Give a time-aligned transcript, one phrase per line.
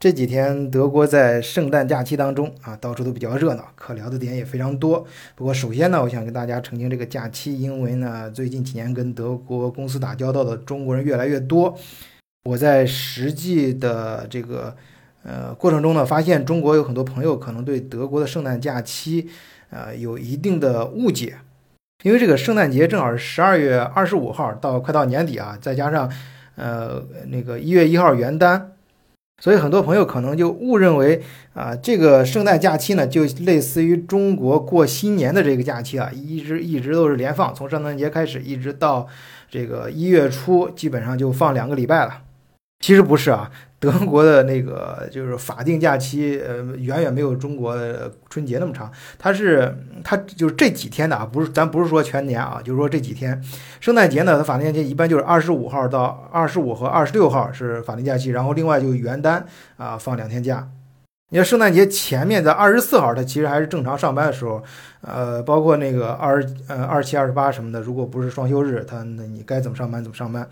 [0.00, 5.06] 这几天德国在圣诞假期当中啊，到处都比较热闹，可聊的点也非常多。
[5.34, 11.76] 不过首先呢，我想跟大家澄清这个假期，因为呢，最近几年跟德国公司打交道的中国人越来越多，
[12.44, 14.74] 我在实际的这个
[15.22, 19.28] 呃过程中呢，发现中国有很多朋友可能对德国的圣诞假期
[19.68, 21.36] 呃有一定的误解，
[22.04, 26.10] 因为这个圣诞节正好是十二月二十五号到快到年底啊，再加上
[26.56, 28.62] 呃那个一月一号元旦。
[29.40, 31.20] 所以很多朋友可能就误认为
[31.54, 39.08] 啊，这个圣诞假期呢，就类似于中国过新年的这个假期啊，一直一直都是连放，从圣诞节开始一直到
[39.50, 42.29] 这个一月初，基本上就放两个礼拜了。
[42.80, 43.50] 其实不是啊。
[43.80, 47.74] 德国的那个就是法定假期，呃，远远没有中国
[48.28, 48.92] 春节那么长。
[49.18, 53.42] 它是它就是这几天的啊，不是咱不是说全年啊，就是说这几天。
[53.80, 59.42] 圣诞节呢，它法定假期一般就是二十五号到二十五和二十六号是法定假期，然后另外就元旦
[59.78, 60.68] 啊放两天假。
[61.30, 64.62] 你看圣诞节前面在二十四号，它其实还是正常上班的时候，
[65.00, 70.46] 呃，包括那个二呃二七二十八什么的，如果不是双休日，它那你该怎么上班怎么上班。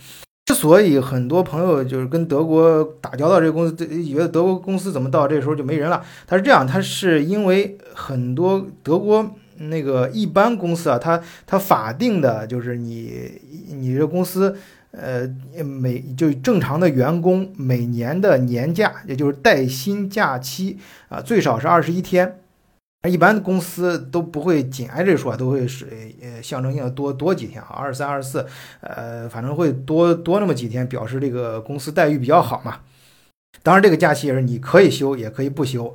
[0.49, 6.03] 之所以很多朋友就是跟德国打交道，这个公司觉得德国公司怎么到这时候就没人了？
[6.27, 13.31] 他是这样，他是因为很多德国那个一般公司啊，他他法定的就是你
[13.69, 14.57] 你这公司
[14.93, 15.29] 呃
[15.63, 20.79] 每就正常的员工每年的年假，也就是带薪假期
[21.11, 22.41] 啊，最少是二十一天。
[23.09, 25.87] 一般公司都不会紧挨着说，都会是
[26.23, 28.45] 呃象征性的多多几天啊，二十三、二四，
[28.81, 32.81] 呃，反正会多多那么几天，表示这个公司待遇比较好嘛。
[33.63, 35.95] 当然，这个假期也是你可以休，也可以不休，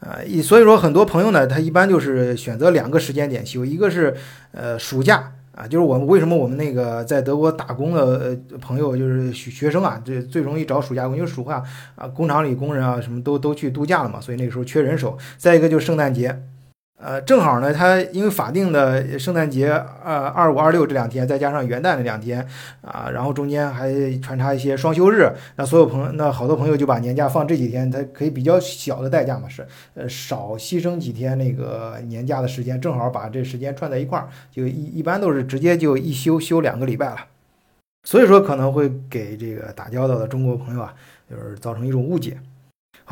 [0.00, 4.14] 呃，所以说很多朋友呢，他一般就是选择两个时间点休，一个是
[4.52, 5.32] 呃暑假。
[5.54, 11.62] 啊，就是我们为什么我们那个在德国打工的朋友，就是学学生啊，这最容易找暑假工，因为暑假
[11.94, 15.18] 啊，工厂里工人啊，什么都都去度假了嘛，所以那个时候缺人手。
[15.36, 16.42] 再一个就是圣诞节。
[17.04, 19.70] 呃，正好呢，他因为法定的圣诞节，
[20.04, 22.46] 呃，二五二六这两天，再加上元旦这两天，
[22.80, 37.16] 啊，然后中间还穿插一些双休日，那所有朋友，那好多朋友就把年假放这几天，他可以比较小的代价嘛，是，呃，少牺牲几天那个年假的时间，正好把这时间串在一块儿，就一一般都是直接就一休休两个礼拜了，
[38.04, 40.94] 所以说可能会给这个打交道的中国朋友啊，
[41.28, 42.38] 就是造成一种误解。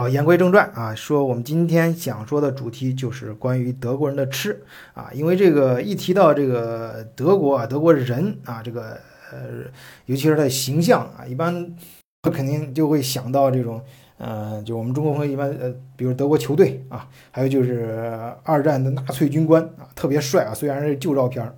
[0.01, 4.63] 好，言归正传啊，说我们今天想说的主题就是关于德国人的吃
[4.95, 8.99] 啊，因为这个一提到这个德国啊，德国人啊，这个
[9.31, 9.69] 呃，
[10.07, 11.71] 尤其是他的形象啊，一般
[12.23, 13.83] 他肯定就会想到这种，
[14.17, 18.11] 呃，就我们中国朋友一般呃，比如德国球队啊，还有就是
[18.43, 21.55] 二战的纳粹军官啊，特别帅啊，虽然是旧照片儿。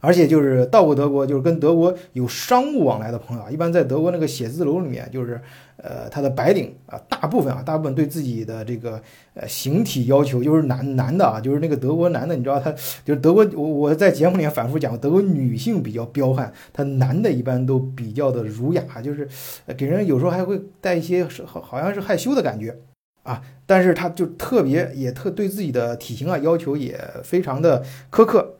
[0.00, 5.40] 而且就是到过德国，就是跟德国有商务往来的朋友啊，一般在德国那个写字楼里面，就是
[5.78, 9.00] 呃，他的白领啊，大部分啊，大部分对自己的这个
[9.34, 12.70] 呃形体要求，就是男男的啊，就是那个德国男的，你知道他
[13.04, 19.28] 就是德国，我我在节目里面反复讲，德国女性比较彪悍，他男的一般都比较的儒雅，就是
[19.76, 22.76] 给人有时候还会带一些好好像是害羞的感觉
[23.22, 28.54] 啊，但是他就特别也特对自己的体型啊要求也非常的苛刻。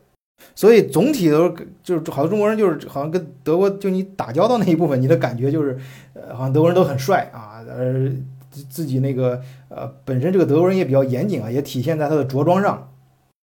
[0.55, 5.77] 所以总体都是就是好多中国人就是好像跟德国就你打交道那一部分，你的感觉就是，
[6.13, 8.09] 呃，好像德国人都很帅啊，呃，
[8.69, 9.39] 自己那个
[9.69, 12.91] 呃本身这个德国人也比较严谨啊，也体现在他的着装上，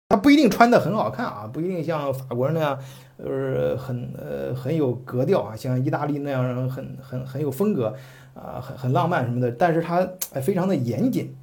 [0.10, 2.80] 他不一定穿的很好看啊，不一定像法国人那样，
[3.18, 7.96] 就是，很呃很有格调啊，像意大利那样很很很有风格
[8.34, 10.08] 啊，很很浪漫什么的，但是他
[10.42, 11.36] 非常的严谨，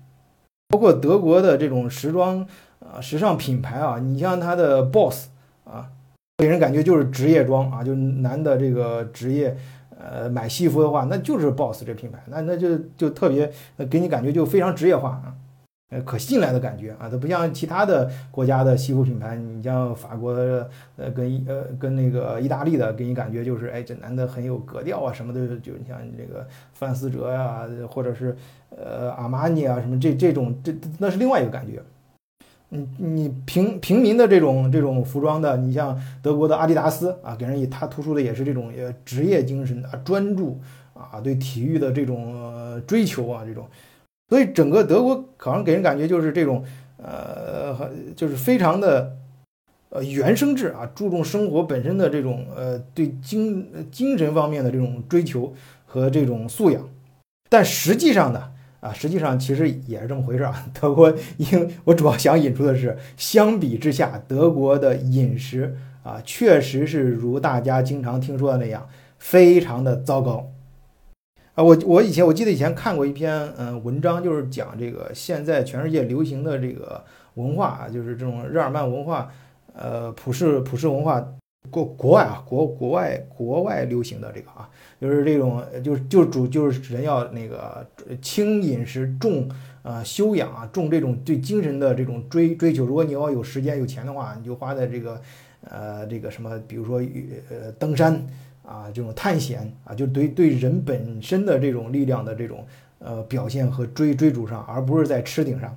[0.68, 2.46] 包括德国的这种时装
[2.80, 5.28] 啊时尚品牌啊，你像他的 BOSS。
[5.64, 5.88] 啊，
[6.38, 9.56] 给人感觉就是职业装啊，就男的这个职业，
[9.98, 13.50] 呃，买西服的话，那就是 BOSS 这品牌，那那就就特别
[13.90, 15.34] 给你感觉就非常职业化啊，
[15.90, 20.30] 呃，可信赖的感觉啊，它不像其他的国家的西服品牌，你像法国，
[20.96, 28.36] 呃，跟呃跟那个意大利的，给你感觉就是，哎，这男的很有格调啊，什么的，就你像这个范思哲呀，或者是
[28.70, 31.82] 呃阿玛尼啊，什么这这种，这那是另外一个感觉。
[32.72, 40.60] 你你平平民的这种这种服装的，你像德国的阿迪达斯啊，给人以他突出的也是这种呃职业精神啊，专注
[40.94, 43.66] 啊，对体育的这种追求啊，这种，
[44.28, 46.64] 所以整个德国好像给人感觉就是这种
[46.96, 49.16] 呃，就是非常的
[49.88, 55.52] 呃原生质啊，注重生活本身的这种呃对精精神方面的这种追求
[55.86, 56.88] 和这种素养，
[57.48, 58.49] 但实际上呢。
[58.80, 60.66] 啊，实际上其实也是这么回事啊。
[60.80, 68.88] 德国，因我主要想引出的是，相比之下，德国的饮食啊，确实是如大家经常听说的那样，
[69.18, 70.50] 非常的糟糕。
[71.54, 77.04] 啊，我我以前我记得以前看过一篇嗯文章，就是讲这个现在全世界流行的这个
[77.34, 79.30] 文化啊，就是这种日耳曼文化，
[79.74, 81.26] 呃，普世普世文化，
[81.68, 84.68] 国国外啊，国国外国外流行的这个啊，
[85.00, 87.86] 就是这种就是就主就是人要那个
[88.22, 89.48] 轻饮食重
[89.82, 92.84] 呃修养啊，重这种对精神的这种追追求。
[92.84, 95.20] 如果你要有时间有钱的话，你就花在这个
[95.68, 97.02] 呃这个什么，比如说
[97.50, 98.26] 呃登山。
[98.62, 102.64] 啊，这种探险啊，就对对人本身的这种力量的这种
[103.00, 105.76] 呃表现和追追逐上，而不是在吃顶上。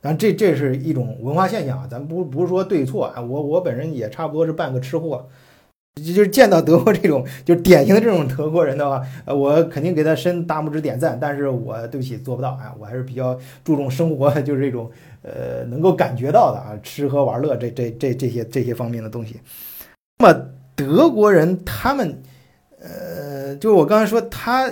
[0.00, 3.20] 当然，这这是一种文化现象啊，咱不不是说对错啊。
[3.20, 5.26] 我我本人也差不多是半个吃货，
[5.96, 11.18] 就是见到德国这种就是典型的这种德国人的话，呃，我肯定给他伸大拇指点赞。
[11.20, 14.90] 但是我对不起，做不到啊，我还是比较注重生活，就是这种
[15.22, 19.40] 呃能够感觉到的啊，吃喝玩乐这这这这些这些方面的东西。
[20.18, 20.46] 那么。
[20.76, 22.22] 德国人他们，
[22.78, 24.70] 呃，就是我刚才说他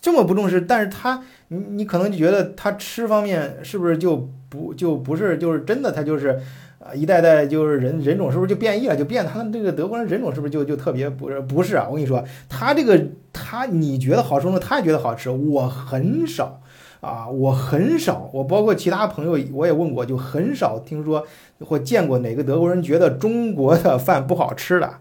[0.00, 6.40] 这么不重视，但是他你你可能就觉得他吃方面是不是就不就不是就是真的他就是
[6.78, 11.86] 啊一代代就是人人种是不是就变异了就变他们这个德国人人种是不是就就特别不是不是啊？
[11.88, 15.28] 我跟你说，他这个他你觉得好吃吗，他也觉得好吃。
[15.28, 16.62] 我很少
[17.00, 21.26] 啊，我很少，我包括其他朋友我也问过，就很少听说
[21.60, 24.98] 或见过哪个德国人觉得中国的饭不好吃的。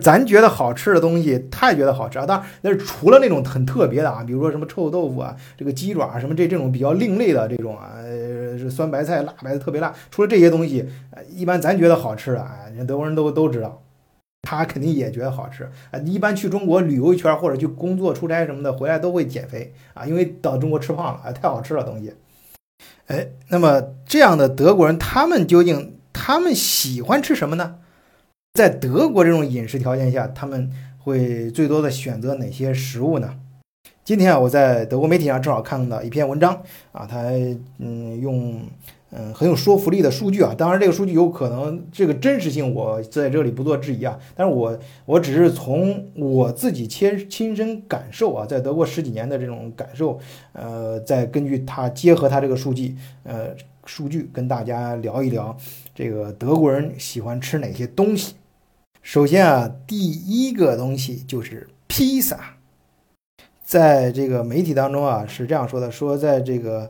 [0.00, 2.24] 咱觉得好吃的东西，他也觉得好吃啊。
[2.24, 9.92] 当然，那是除了那种很特别的啊，比如说什么臭豆腐啊，这个鸡爪什么这这种比较另类的这种啊，是酸白菜辣白菜特别辣。
[10.10, 10.88] 除了这些东西，
[11.28, 13.82] 一般咱觉得好吃的啊，人德国人都都知道，
[14.42, 15.98] 他肯定也觉得好吃啊。
[16.04, 22.14] 一般去中国旅游一圈或者去工作出差什么的，回来都会减肥啊，因为到中国吃胖了啊，太好吃了东西。
[23.08, 27.78] 哎，那么这样的德国人，他们究竟他们喜欢吃什么呢？
[28.54, 33.36] 在德国这种饮食条件下，他们会最多的选择哪些食物呢？
[34.04, 36.62] 今天啊，我在德国媒体上正好看到一篇文章
[36.92, 37.30] 啊，他
[37.78, 38.60] 嗯用
[39.12, 50.18] 嗯很有说服力的数据啊，当然这个数据有可能这个真实性我在这里不做质疑啊，但是我我只是从我自己亲亲身感受啊，在德国十几年的这种感受，
[50.52, 53.54] 呃，再根据他结合他这个数据呃
[53.86, 55.56] 数据跟大家聊一聊
[55.94, 58.34] 这个德国人喜欢吃哪些东西。
[59.10, 62.58] 首先啊，第一个东西就是披萨，
[63.60, 66.88] 在这个媒体当中啊是这样说的：说在这个，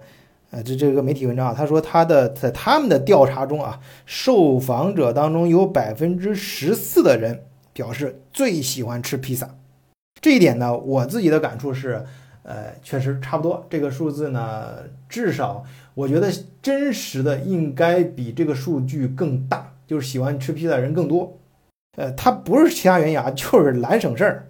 [0.50, 9.55] 呃，这这个媒体文章啊，他说他的在他们的调查中啊，受访者当中有百分之十四的人表示最喜欢吃披萨。
[10.20, 12.05] 这一点呢，我自己的感触是，
[12.43, 13.67] 呃，确实差不多。
[13.70, 15.64] 这个数字呢，至少
[15.94, 16.31] 我觉得
[16.61, 21.38] 真实的应该比这个数据更大，就是喜欢吃披萨的人更多。
[21.97, 24.47] 呃，他不是其他原因啊，就是懒省事儿。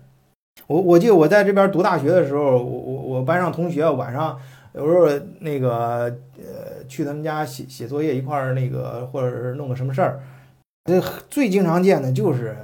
[0.66, 4.38] 我我记得我在这边读大学的时候，我我我班上同学晚上
[4.74, 6.04] 有时候那个
[6.36, 10.20] 呃去他们家写写作业一块儿那个或者是弄个什么事儿，
[10.84, 12.54] 这最经常见的就是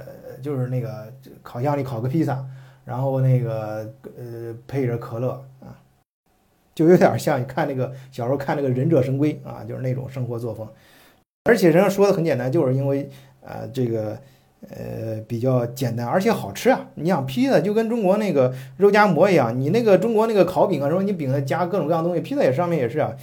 [0.41, 2.45] 就是那个烤箱里烤个披萨，
[2.85, 5.75] 然后那个呃配着可乐啊，
[6.75, 10.67] 就有点像你看那个小时候看那个忍者神龟啊，就是那种生活作风。
[11.45, 13.09] 而且人家说的很简单，就是因为
[13.43, 14.17] 啊这个。
[14.69, 16.89] 呃，比较简单，而且好吃啊！
[16.95, 23.13] 你想披萨就跟中国那个肉夹馍一样，你那个中国那个烤饼啊，什么你饼上加各种各样东西，披萨也上面也是啊。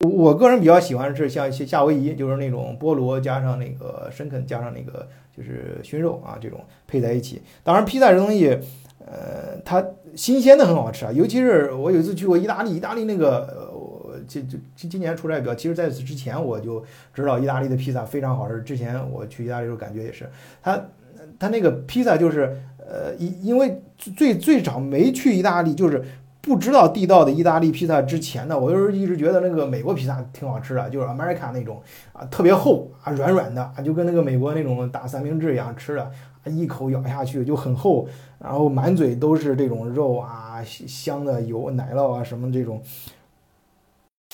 [0.00, 7.40] 我个人比较喜欢是像夏威夷，就是那种菠萝加上那个生啃加上那个就是熏肉啊，这种配在一起。
[7.62, 8.58] 当然，披萨这东西，
[9.06, 9.82] 呃，它
[10.16, 11.12] 新鲜的很好吃啊。
[11.12, 13.63] 尤其是我有一次去过意大利，意大利那个。
[14.26, 18.60] 就就今今年出来比较，其实在此之前我就知道意大利的披萨非常好吃。
[18.62, 20.28] 之前我去意大利时候感觉也是，
[20.62, 20.80] 他
[21.38, 26.04] 他那个披萨就是呃，因因为最最早没去意大利，就是
[26.40, 31.80] 不知道地道的意大利披萨之前呢，我就是一直觉得那个美国披萨挺好吃的，就是 America 那种
[32.12, 36.10] 啊，特别厚啊，软软的啊，就跟那个美国那种打三明治一样吃的，
[36.50, 38.06] 一口咬下去就很厚，
[38.38, 42.82] 然后满嘴都是这种肉啊，香的油奶酪啊什么这种。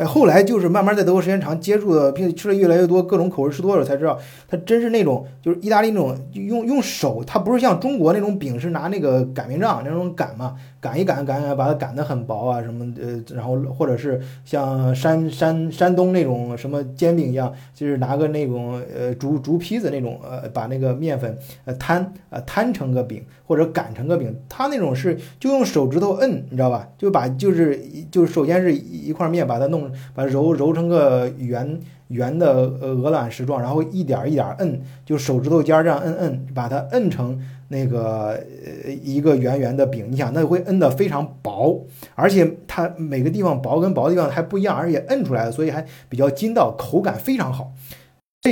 [0.00, 10.54] 哎，后来就是慢慢在德国时间长，接触的并且吃的越来越多，各种口味吃多了才知道，它真是那种就是意大利那种用用手，它不是像中国那种饼是拿那个擀面杖那种擀嘛。
[10.80, 26.88] 擀一擀，擀擀把它擀得很薄啊，什么呃，然后或者是像山山山东那种什么煎饼一样，就是拿个那种呃竹竹坯子那种呃，把那个面粉呃摊呃摊成个饼或者擀成个饼，它那种是就用手指头摁，你知道吧？
[26.96, 27.78] 就把就是
[28.10, 31.78] 就是首先是一块面把它弄把揉揉成个圆
[32.11, 38.38] 圆的呃鹅卵石状，然后一点一点摁，就手指头尖这样摁摁，把它摁成那个
[38.85, 40.07] 呃一个圆圆的饼。
[40.11, 47.73] 你想，那会摁的非常薄，而且它每个地方薄跟薄的地方还不一样，而且摁出来的，所以还比较筋道，口感非常好。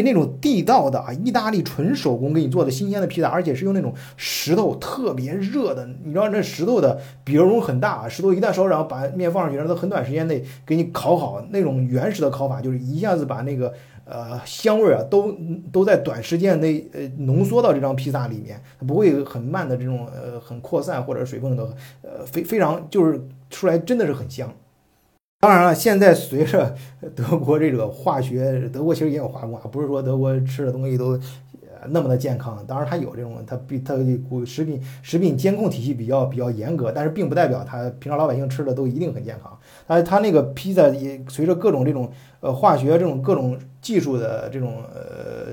[0.02, 13.73] 那种地道的啊，意大利纯手工给你做的新鲜的披萨，而且是用那种石头特别热的，你知道那石头的比热容很大啊，石头一旦烧，然后把面放上去，然后很短时间内给你烤好，那种原始的烤法就是一下子把那个
[14.05, 15.35] 呃香味啊都
[15.73, 21.64] 都在短时间内呃浓缩到这张披萨里面，它不会很慢的这种呃很扩散或者水分的
[22.02, 24.52] 呃非非常就是出来真的是很香。
[25.40, 26.75] 当然了，现在随着
[27.14, 31.16] 德国这个化学，德国其实也有化工啊，不是说德国吃的东西都
[31.90, 32.64] 那么的健康。
[32.66, 33.95] 当然，它有这种，它比它
[34.45, 39.57] 食品食品监控体系比较比较严格，但是并不代表它平常老百姓吃的都一定很健康。
[39.87, 45.52] 它它那个披萨也随着各种这种呃化学这种各种技术的这种呃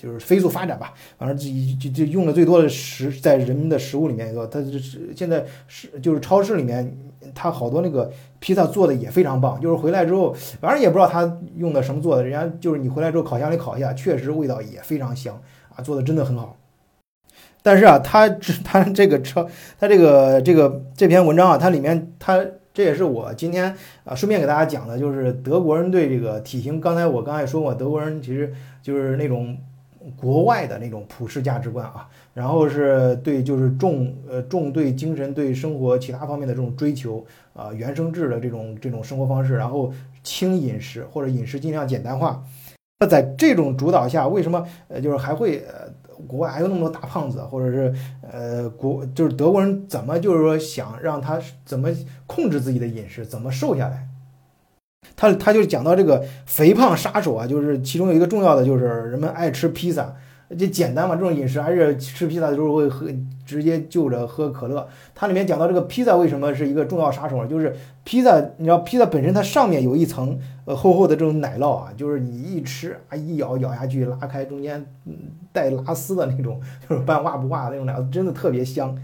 [0.00, 6.96] 就是飞速发展吧，反正就就就用的最多的食在人们的食物里面，它是现在是就是超市里面。
[7.34, 15.38] 他好多那个披萨做的也非常棒，就是回来之后，反正也不知道他用的什么做的，人家就是你回来之后烤箱里烤一下，确实味道也非常香
[15.74, 16.56] 啊，做的真的很好。
[17.60, 18.28] 但是啊，他
[18.64, 19.46] 他这个车，
[19.78, 29.58] 他这个这个这篇文章啊，它里面他这也是我今天啊顺便给大家讲的，就是德国人对这个体型，刚才我刚才说过，德国人其实就是那种。
[30.16, 42.42] 国外的那种普世价值观啊，然后是对就是重呃重对精神对生活其他方面的这种追求啊，原生质的这种这种生活方式，然后轻饮食或者饮食尽量简单化。
[43.00, 45.88] 那在这种主导下，为什么呃就是还会呃
[46.26, 47.94] 国外还有那么多大胖子，或者是
[48.28, 51.88] 呃国就是德国人怎么就是说想让他怎么
[52.26, 54.07] 控制自己的饮食，怎么瘦下来？
[55.16, 60.14] 他他就讲到这个肥胖杀手啊，就是其中有一个重要的就是人们爱吃披萨，
[60.56, 63.06] 这简单嘛，这种饮食还是吃披萨的时候会喝
[63.44, 64.86] 直接就着喝可乐。
[65.14, 67.48] 它里面讲到这个披萨为什么是一个重要杀手呢？
[67.48, 67.74] 就是
[68.04, 74.84] 披萨，你知道披萨本身它上面有一层呃厚厚的这种奶酪啊，就是你一吃啊一咬咬下去拉开中间
[75.52, 78.96] 带拉丝的那种，就是半化不化的那种奶酪，真的特别香。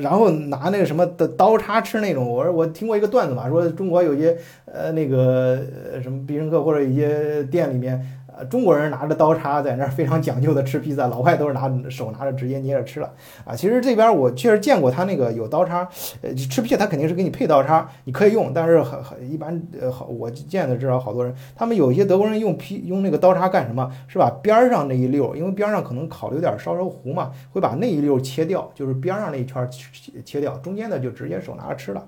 [0.00, 4.36] 然后拿那个什么的刀叉吃那种，我说我听过一个段子嘛，说中国有些
[4.66, 5.60] 呃那个
[6.02, 8.00] 什么必胜客或者一些店里面。
[8.48, 13.12] 中国人拿着刀叉在那儿非常讲究的吃披萨，老外都是拿手拿着直接捏着吃了
[13.44, 13.54] 啊。
[13.54, 15.88] 其实这边我确实见过他那个有刀叉，
[16.22, 23.90] 呃，吃披萨他肯定是给你配刀叉，你可以用，但是很很一般，呃，好我见的至少好多人，他们有一些德国人用披用那个刀叉干什么？
[24.08, 32.06] 是把边上那一溜，因为边上可能烤的有点稍稍糊嘛，会把那一溜切掉，就是边上那一圈切切掉，中间的就直接手拿着吃了。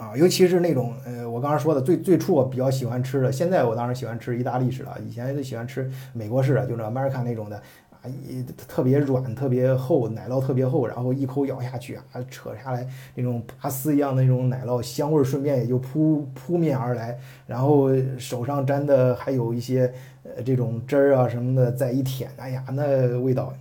[0.00, 7.56] 啊，尤其是那种，呃，我刚刚说的最最初我比较喜欢吃的，现在我当然喜欢吃意大利式的，以前就喜欢吃美国式的，就那 American 那种的，
[7.90, 19.92] 啊，一特别软，特别厚，奶酪特别厚，然后一口咬下去啊，扯下来那种拔丝一样的那种奶酪香味，顺便也就扑扑面而来，然后手上沾的还有一些
[20.24, 23.52] 呃这种汁儿啊什么的，再一舔，哎呀，那味道，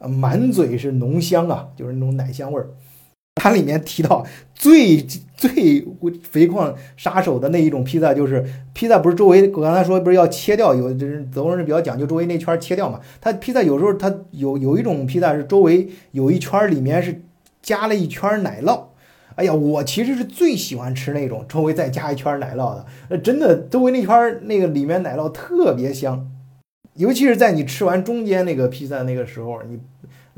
[0.00, 2.68] 满嘴是浓香啊，就是那种奶香味儿。
[3.46, 4.26] 它里面提到
[4.56, 5.00] 最
[5.36, 5.86] 最
[6.20, 12.98] 肥胖杀手的那一种披萨，就是披萨不是周围我刚才说不是要切掉，有就是德国人比较讲究周围那圈切掉嘛。
[13.20, 17.22] 它披萨有时候它有有一种披萨是周围有一圈，里面是
[17.62, 18.86] 加了一圈奶酪。
[19.36, 26.26] 哎呀，我其实是最喜欢吃那种周围再加一圈奶酪的，那真的周围那圈那个里面奶酪特别香，
[26.94, 29.78] 尤其是在你吃完中间那个披萨那个时候，你。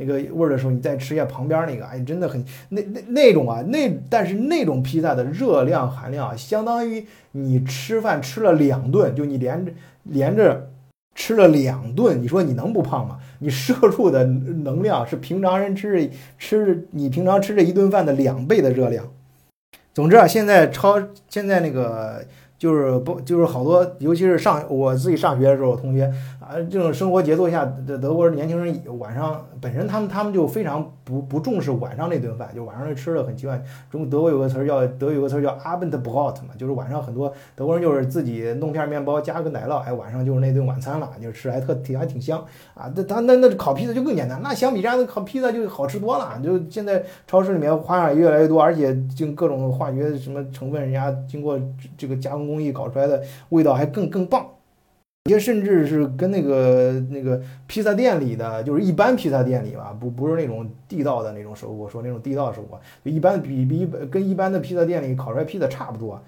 [0.01, 9.73] 那个味儿的时候，你再吃一下旁边那个，哎，真的很那那那种啊，那但是那种披萨的热量含量啊，相当于你吃饭吃了两顿，就你连着
[10.05, 10.71] 连着
[11.15, 13.19] 吃了两顿，你说你能不胖吗？
[13.41, 19.13] 你摄入的能量是平常人吃吃你平常吃这一顿饭的两倍的热量。
[19.93, 22.25] 总之啊，现在超现在那个。
[22.59, 33.63] 就是不就是好多，尤其是上我自己上学的时候，同学啊，这种生活节奏下，德德国年轻人晚上本身他们他们就非常不不重视晚上那顿饭，就晚上吃的很奇怪。
[33.89, 42.91] 中德国有个词儿叫德有个词儿叫 Abendbrot 嘛，就是晚上很多德国人就是自己弄片面包加个奶酪，哎，晚上就是那顿晚餐了，就吃还特挺还挺香啊。
[42.97, 46.41] 那他那那烤披萨就更简单，那相比之下，那烤披萨就好吃多了。
[46.43, 51.57] 就现在超市里面花样越来越多，而且就各种化学什么成分，人家经过
[51.97, 52.48] 这个加工。
[52.49, 54.47] 工艺搞出来的味道还更更棒，
[55.31, 66.19] 也甚至是跟那个那个披萨店里的，就是一般披萨店里吧，不不是那种地道的那种手我说那种地道手果，就一般比比跟一般的披萨店里烤出来披萨差不多。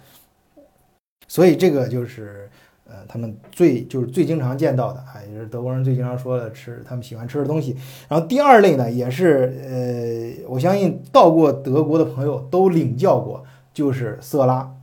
[1.27, 2.51] 所以这个就是
[2.87, 7.77] 呃他们最就是最经常见到的啊，也是德国人最经常说的吃他们喜欢吃的东西。
[8.09, 14.75] 然后第二类呢，也是呃我相信到过德国的朋友都领教过，就是色拉。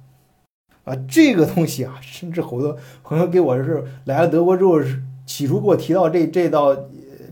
[0.87, 6.73] 啊，这个东西啊， 甚至好多朋友给我是来了德国之后，是起初给我提到这这道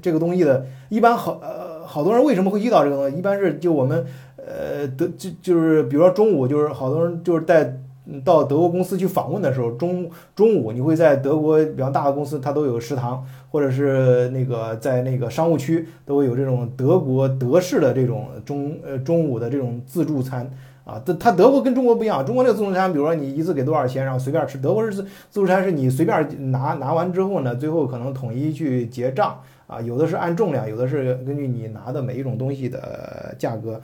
[0.02, 0.66] 这个东西的。
[0.90, 3.18] 一般好呃好多人为什么会遇到这个东西？
[3.18, 7.80] 一般是就我们呃德就就是比如说中午，就是好多人就是在
[8.24, 20.52] 到德国公司去访问的时候，中中午你会在德国比较大的公司，它都有食堂，或者是那个在那个商务区都会有这种德国德式的这种中呃中午的这种自助餐。
[20.86, 24.58] 啊，德他德国跟中国不一样，中国那个自助餐，比如说你一次给多少钱，然后随便吃。
[24.60, 33.82] 德国是自助餐，是你随便拿拿完之后呢，最后可能统一去结账啊，有的是按重量，有的是根据你拿的每一种东西的价格。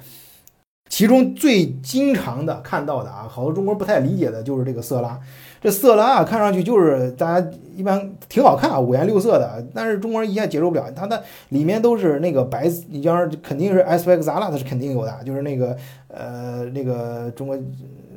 [0.89, 5.19] 其中最经常的看到的啊，好多中国人不太理解的就是这个色拉。
[5.61, 10.91] 这色拉啊，看上去就是大家一般挺好看啊，五颜六色的，但是中国人一下接受不了。
[10.95, 15.77] 它的里面都是那个白，你像肯定是 S V X 拉，它是肯定有的，就是那个
[16.07, 17.55] 呃那个中国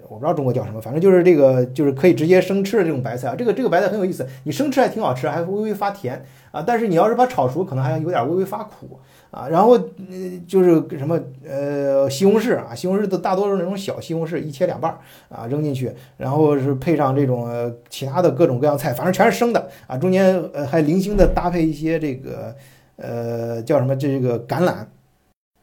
[0.08, 3.34] 我不知道中国叫什么，反正就是这个就是可以直接生吃的这种白菜啊。
[3.36, 6.64] 这个这个白菜很有意思，你生吃还挺好吃，还微微发甜啊。
[6.66, 8.98] 但是你要是把炒熟，可能还有点微微发苦。
[9.34, 9.82] 啊，然后呃
[10.46, 14.98] 就是什么呃西红柿啊，西红柿都大多数那种小西红柿，一切两半儿
[15.28, 17.50] 啊扔进去，然后是配上这种
[17.90, 22.54] 其他的各种各样菜，反正全是生的啊，中间呃还零星的搭配一些这个
[22.94, 24.86] 呃叫什么这个橄榄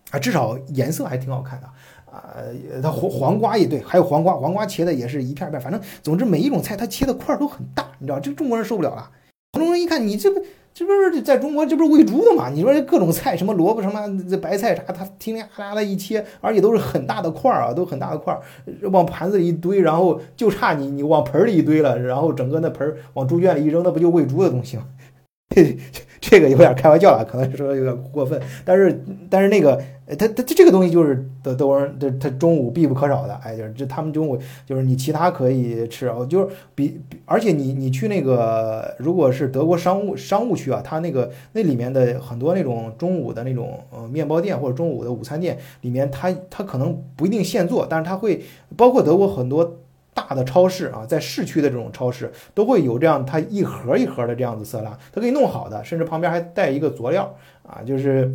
[0.09, 1.67] 啊，至少颜色还挺好看的
[2.11, 2.35] 啊，
[2.83, 9.09] 它黄黄瓜也对，还有黄瓜，黄瓜切的也是一片一片，反正总之每一种菜它切的块儿都很大，你知道这中国人受不了了，
[9.53, 10.43] 中国人一看你这个。
[10.81, 12.49] 这不是在中国，这不是喂猪的吗？
[12.49, 18.41] 你说这各种菜，什么萝卜，什么这白菜啥，他天天哈啦的一切，而且都是很大的块儿啊，都很大的块儿，
[18.89, 24.85] 往盘子里一堆，然后就差你你往盆里一堆了，然后整个那盆往猪圈里一扔，那不就喂猪的东西吗？
[25.51, 25.77] 这
[26.21, 29.75] 这个有点开玩笑了，可能说有点过分，但是但是那个，
[30.19, 48.43] 他他这个东西就是德德国人，这他中午必不可少的，哎，就是这他们中午就是你其他可以吃，就是比而且你你去那个如果是德国商务商务区啊，他那个那里面的很多那种中午的那种呃面包店或者中午的午餐店里面，它它可能不一定现做，但是他会
[48.77, 49.79] 包括德国很多。
[50.27, 57.81] 大的超市啊，在市区的这种超市都会有这样，它一盒一盒的这样子色拉，它给你弄好的，甚至旁边还带一个佐料啊。
[57.83, 58.31] 就是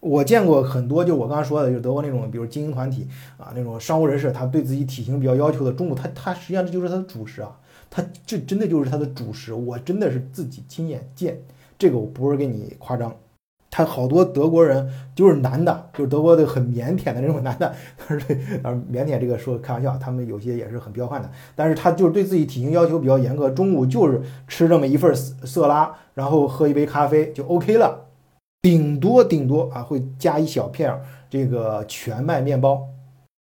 [0.00, 7.58] 我见过很多，就我刚才说的，就德国那种，比如精英团体啊，那种商务人士，他对自己体型比较要求的，中午他他实际上这就是他的主食啊，
[7.90, 11.40] 他这真的就是他的主食，我真的是自己亲眼见，
[11.78, 13.14] 这个我不是给你夸张。
[13.70, 17.74] 他好多德国人就是男的，就是德国的很腼腆的那种男的，
[18.08, 18.16] 是
[18.62, 28.06] 啊，腼腆这个说开玩笑，他们有些也是很彪悍的，但是他就是对自己体型要求比较严格，中午就是吃这么一份色拉，然后喝一杯咖啡就 OK 了，
[28.62, 32.88] 顶多顶多啊会加一小片这个全麦面包。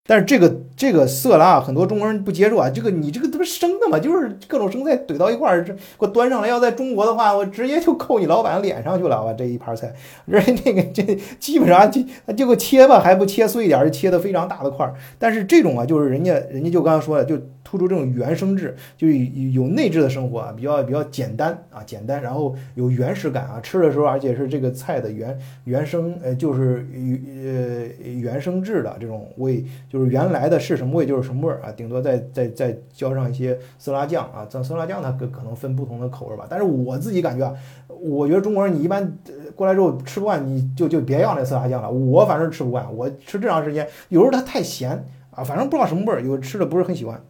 [0.07, 6.49] 但是这个这个色拉很多中国人不接受啊，这个你这个都是生的嘛，就是各种生菜怼到一块儿，这给我端上来。
[6.49, 9.25] 要在中国的话，我直接就扣你老板脸上去了。
[9.25, 9.95] 我这一盘菜，
[10.31, 11.03] 这那个这
[11.41, 12.03] 基本上就
[12.35, 14.95] 就切吧，还不切碎一点，切的非常大的块儿。
[15.19, 17.41] 但是这种啊，就是人家人家就刚刚说的，就。
[17.65, 37.55] 突出这种原生质，就有内置的生活啊，比较比较简单啊，简单，然后有原始感啊，吃的时候而且是这个菜的原原生，呃，就是呃原生质的这种味，就是原来的是什么味就是什么味儿啊，顶多再再再浇上一些色拉酱啊，这色拉酱它可可能分不同的口味吧，但是我自己感觉啊，
[37.89, 39.17] 我觉得中国人你一般
[39.57, 47.21] 过来之后吃不惯，你就就别要那色拉酱了，我反正吃不惯，我吃这长时间，有时候它太咸啊，反正不知道什么味儿，有吃的不是很喜欢。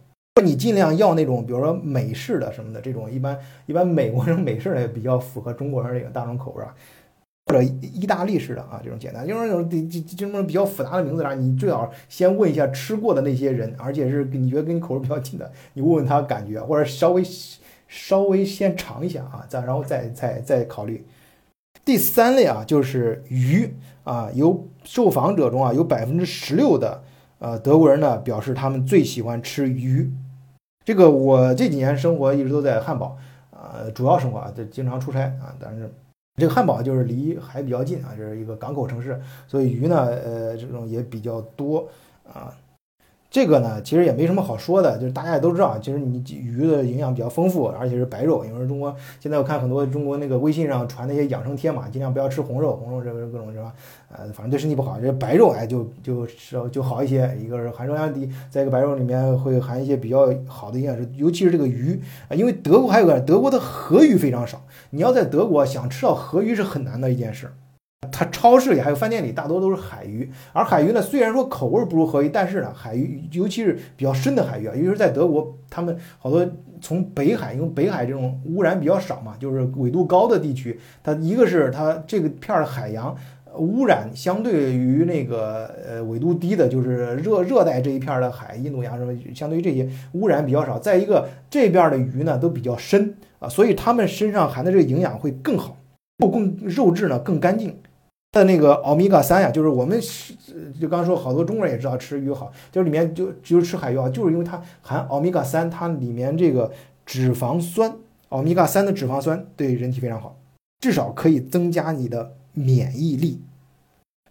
[0.43, 6.75] 你尽量要那种，比如说美式的什么的，这种一般一般美国人美式的也比较符合中国人这个大众口味啊，
[7.45, 17.23] 或者意大利式的啊，这种简单，就是那种这这这种比较复杂的名字啥，你最好先问一下吃过的那些人，而且是你觉得跟你口味比较近的，你问问他感觉，或者稍微
[17.87, 21.05] 稍微先尝一下啊，再然后再再再考虑。
[21.85, 27.01] 第三类啊，就是鱼啊，有受访者中啊，有百分之十六的
[27.39, 30.11] 呃德国人呢表示他们最喜欢吃鱼。
[30.85, 33.17] 这个我这几年生活一直都在汉堡，
[33.51, 35.53] 呃，主要生活啊，就经常出差啊。
[35.59, 35.91] 但是
[36.37, 41.87] 这个汉堡就是离海比较近啊，就是一个港口城市，所以鱼呢，呃，这种也比较多
[42.31, 42.55] 啊。
[43.35, 48.45] 这个呢，其实也没什么好说的，就是大家也都知道，其实你鱼的营养比较丰富，而且是白肉。
[48.45, 53.69] 因为中国现在我看很多中国那个微信上传那些养生贴嘛，尽量不要吃红肉，红肉这个各种什么？
[54.09, 54.97] 呃，反正对身体不好。
[55.01, 56.25] 这白肉哎，就就
[56.69, 57.29] 就好一些。
[57.37, 67.51] 一个是含热量低，在一个白肉里面会含一些比较好的营养素，尤其是这个鱼啊，因为德国还有个德国的河鱼非常少，你要在德国想吃到河鱼是很难的一件事。
[68.11, 76.45] 它超市里还有饭店里大多都是海鱼，而海鱼呢，虽然说口味不如河鱼，但是呢，海鱼尤其是比较深的海鱼啊，尤其是在德国，他们好多
[76.81, 83.15] 从北海，因为北海这种污染比较少嘛，就是纬度高的地区，它一个是它这个片儿的海洋
[83.57, 90.77] 污染相对于那个呃纬度低的，就是热热带这一片的海，印度洋什么，相对于这些污染比较少。
[90.77, 95.77] 再一个这边的鱼呢都比较深啊，所以它们身上含的这个营养会更好，
[96.17, 97.77] 肉更肉质呢更干净。
[98.35, 99.97] 它的那个欧米伽三呀，就是我们
[100.77, 106.69] 就刚刚说好多中国人也知道吃鱼好，就是里面就就是吃海鱼啊，就是因为它含欧米伽三，它里面这个
[107.05, 107.95] 脂肪酸，
[108.27, 110.37] 欧米伽三的脂肪酸对人体非常好，
[110.81, 113.41] 至少可以增加你的免疫力。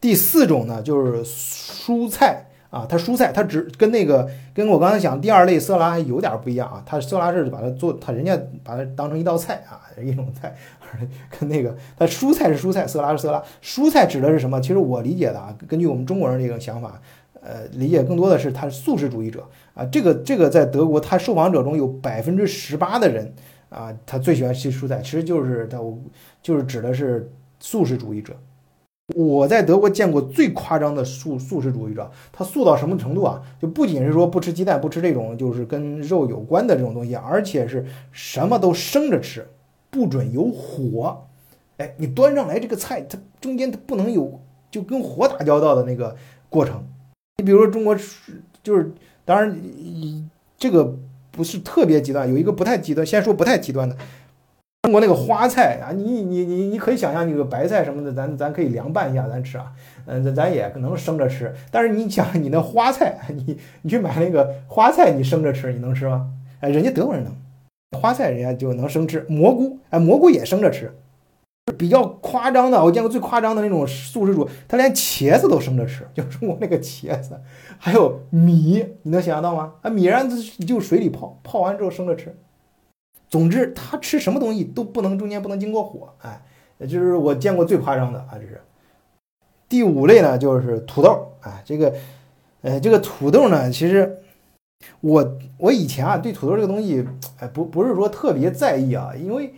[0.02, 10.54] 第四种呢，就是蔬菜啊，它蔬菜它只跟那个跟我刚才讲第二类色拉还有点不一样啊，它色拉是把它做，它人家把它当成一道菜啊，一种菜。
[11.28, 13.42] 跟那个，它蔬菜是蔬菜，色拉是色拉。
[13.60, 14.60] 蔬菜指的是什么？
[14.60, 17.00] 其实我理解的啊，根据我们中国人这个想法，
[17.40, 19.84] 呃，理解更多的是他是素食主义者啊。
[19.86, 23.34] 这个这个在德国，他受访者中有百分之十八的人
[23.70, 25.78] 啊，他最喜欢吃蔬菜，其实就是他
[26.40, 28.32] 就是指的是素食主义者。
[29.14, 33.42] 我在德国见过最夸张的素素食主义者，他素到什么程度啊？
[33.60, 39.46] 就不仅是说不吃鸡蛋，不吃这种就是跟肉有关的这种东西，而且是什么都生着吃。
[39.90, 41.24] 不准有火，
[41.76, 44.40] 哎，你端上来这个菜，它中间它不能有
[44.70, 46.16] 就跟火打交道的那个
[46.48, 46.84] 过程。
[47.36, 48.92] 你比如说中国是就是，
[49.24, 49.56] 当然
[50.58, 50.96] 这个
[51.30, 53.96] 不是特别极端，有一个不太极端，先说不太极端的，
[54.84, 59.72] 中国那个花菜啊，你你你你可以想象那个白菜什么的，咱咱可以凉拌一下咱吃啊，
[60.04, 61.50] 嗯，咱咱也能生着吃。
[61.70, 66.28] 但是你想你那花菜， 你你去买那个花菜，你生着吃，你能吃吗？
[66.60, 67.34] 哎，人家德国人能。
[67.98, 70.92] 花菜人家就能生吃，蘑菇哎，蘑菇也生着吃。
[71.78, 77.40] 比较夸张的，我见过最夸张的那种素食主，他连茄子都生着吃， 就中国那个茄子，
[77.78, 79.72] 还有米，你能想象到吗？
[79.80, 80.28] 啊，米然
[80.66, 82.36] 就水里泡，泡完之后生着吃。
[83.34, 86.40] 总之，他吃什么东西都不能中间不能经过火，哎，
[86.86, 88.60] 就是我见过最夸张的啊，这是。
[89.68, 91.92] 第五类呢，就是土豆，啊，这个，
[92.62, 94.20] 呃，这个土豆呢，其实。
[95.00, 97.04] 我我以前啊对土豆这个东西，
[97.40, 99.52] 哎不不是说特别在意啊，因为，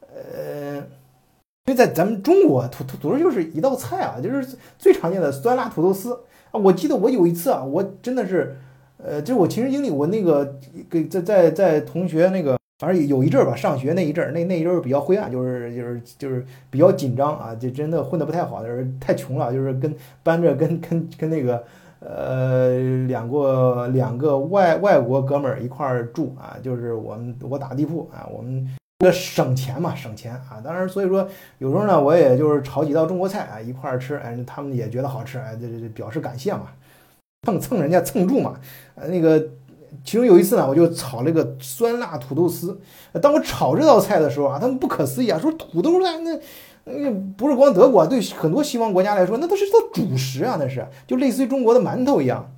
[0.00, 6.14] 呃，因为在咱们中国土土土豆就是一道菜啊，就是最常见的酸辣土豆丝
[6.52, 6.60] 啊。
[6.60, 8.56] 我记得我有一次啊，我真的是，
[8.98, 10.56] 呃，这是我亲身经历，我那个
[10.88, 21.62] 给在在在同学那个，反正有一阵儿吧，上学那一阵儿，那那一阵儿比较灰暗，就是就是就是比较紧张啊，就真的混得不太好，就是太穷了，就是跟搬着跟跟跟那个。
[22.02, 28.66] 呃，两个两个外外国哥们儿一块儿住啊，就是我们我打地铺啊，我们
[29.00, 30.62] 为了省钱嘛，省钱啊。
[30.64, 36.68] 当然，所以说有时候呢，我也就是炒几道中国菜啊，一块儿吃，哎，他们也觉得好吃，哎，这这表示感谢嘛，
[37.46, 38.58] 蹭蹭人家蹭住嘛。
[38.94, 39.38] 呃，那个
[40.04, 42.80] 其中有一次呢，我就炒了一个酸辣土豆丝。
[43.20, 46.40] 当我炒这道菜的时候啊，他们不可思议啊，说土豆那那。
[46.84, 52.50] 那不是光德国，对很多西方国家来说，那都是道主食啊，那是就类似于中国的馒头一样。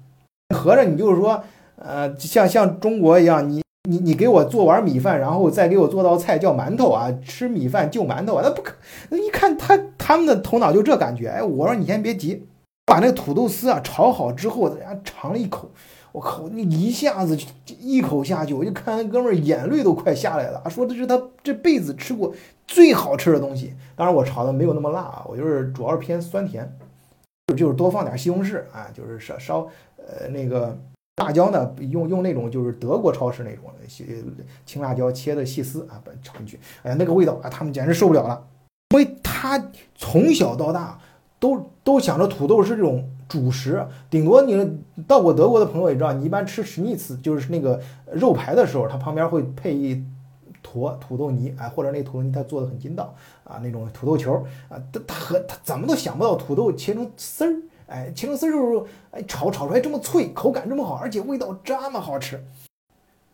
[0.54, 1.42] 合着你就是说，
[1.76, 8.74] 呃，像像中国一样，你你你给我做碗米饭，然后再给我做道菜叫馒头啊，吃米饭就馒头啊，那不可。
[9.10, 12.46] 那一看他他们的头脑就这感觉，哎，我说你先别急，
[12.86, 15.68] 把那个土豆丝啊炒好之后，人家尝了一口。
[16.12, 16.46] 我靠！
[16.50, 17.34] 你一下子
[17.80, 22.34] 一口下去，我就看那哥们儿眼泪都快下来了，说这是他这辈子吃过
[22.66, 23.72] 最好吃的东西。
[23.96, 26.70] 当然我炒的没有那么辣啊，我就是主要是偏酸甜，
[27.46, 30.78] 就就是多放点西红柿啊，就是烧烧呃那个
[31.16, 33.64] 辣椒呢，用用那种就是德国超市那种
[34.66, 36.60] 青辣椒切的细丝啊，把炒进去。
[36.82, 38.44] 哎呀，那个味道啊，他们简直受不了了，
[38.90, 40.98] 因为他从小到大
[41.40, 43.08] 都都想着土豆是这种。
[43.32, 47.80] 主食顶多你到过德国的朋友也知道，你一般吃史尼茨就是那个
[48.12, 50.04] 肉排的时候，它旁边会配一
[50.62, 53.14] 坨土豆泥，哎，或者那土豆泥它做的很筋道
[53.44, 54.34] 啊，那种土豆球
[54.68, 62.44] 啊，它它和它怎么都想不到土豆切成丝儿，哎，切成丝儿之后，哎，炒炒出来这么脆，口感这么好，而且味道这么好吃。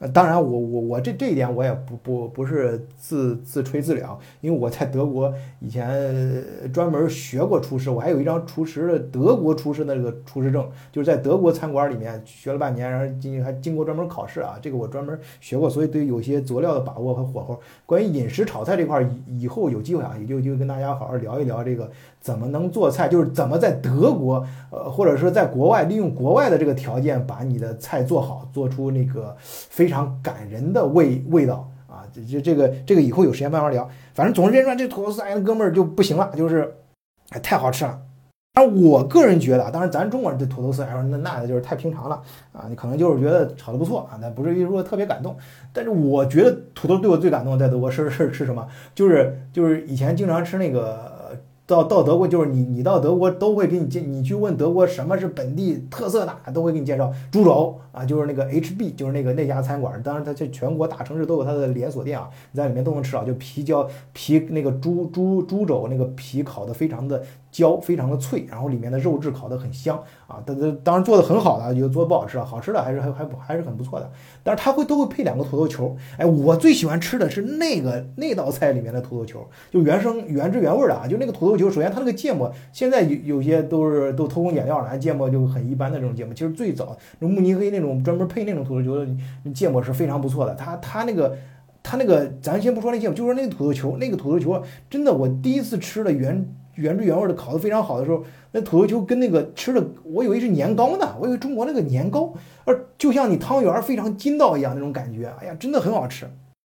[0.00, 29.88] 呃，当然，我我我这这一点我也不不不是自自吹自擂，因为我在德国以前专门学过厨师，我还有一张厨师的德国厨师的那个厨师证，就是在德国餐馆里面学了半年，然后经还经过专门考试啊，这个我专门学过，所以对有些佐料的把握和火候，关于饮食炒菜这块，以以后有机会啊，也就就跟大家好好聊一聊这个怎么能做菜，就是怎么在德国，呃，或者说在国外利用国外的这个条件，把你的菜做好，做出那个非。
[29.88, 32.04] 常感人的味味道啊！
[32.12, 33.88] 这这这个这个以后有时间慢慢聊。
[34.12, 36.74] 反正总之言之，这土豆丝哎，哥们儿就不行了，就是
[37.30, 37.98] 哎太好吃了。
[38.52, 42.20] 但我个人觉得啊，当然咱中国人对土豆丝来说，那那就是太平常了
[42.52, 42.66] 啊。
[42.68, 45.34] 你可能就是觉得炒的不错啊，但不至于说特别感动。
[45.72, 48.68] 但是我觉得土豆对我最感动，在德国是是吃什么？
[48.94, 51.16] 就是就是以前经常吃那个。
[51.68, 67.22] 到到德国就是你你到德国都会给你介你去问德国什么是本地特色的都会给你介绍猪肘啊就是那个 HB 就是那个那家餐馆，当然它这全国大城市都有它的连锁店啊，你在里面都能吃到，就皮椒皮那个猪猪猪肘那个皮烤的非常的。
[67.50, 74.10] 焦非常的脆，然后里面的肉质烤得很香啊，但它当然做的很好的，有做的不好吃啊，好吃的还是还还还是很不错的。
[74.42, 81.70] 但是它会都会配两个土豆球，哎，我最喜欢吃的是那个那道菜里面的土豆球，就原生原汁原味的啊，就那个土豆球。
[81.70, 86.34] 首先它那个芥末现在有有些都是都偷工减料了，芥末就很一般的这种芥末。
[86.34, 89.06] 其实最早那慕尼黑那种专门配那种土豆球的
[89.54, 90.54] 芥末是非常不错的。
[90.54, 91.36] 它它那个
[91.82, 96.46] 它那个咱先不说那芥末，就说那个土豆球，那个土豆球真的我第一次吃的原。
[96.78, 102.32] 原汁原味的烤得非常好的时候，那土豆球跟那个吃的，我以为是年糕呢，我以为中国那个年糕，
[102.64, 106.26] 而就像你汤圆非常筋道一样那种感觉，哎呀，真的很好吃，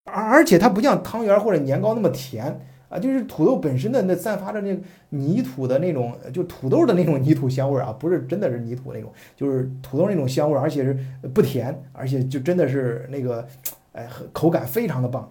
[0.06, 10.98] 而而且它不像汤圆或者年糕那么甜啊，就是土豆本身的那散发着那泥土的那种，就土豆的那种泥土香味啊，不是真的是泥土那种，就是土豆那种香味，而且是
[11.34, 13.46] 不甜，而且就真的是那个，
[13.92, 15.30] 哎，口感非常的棒，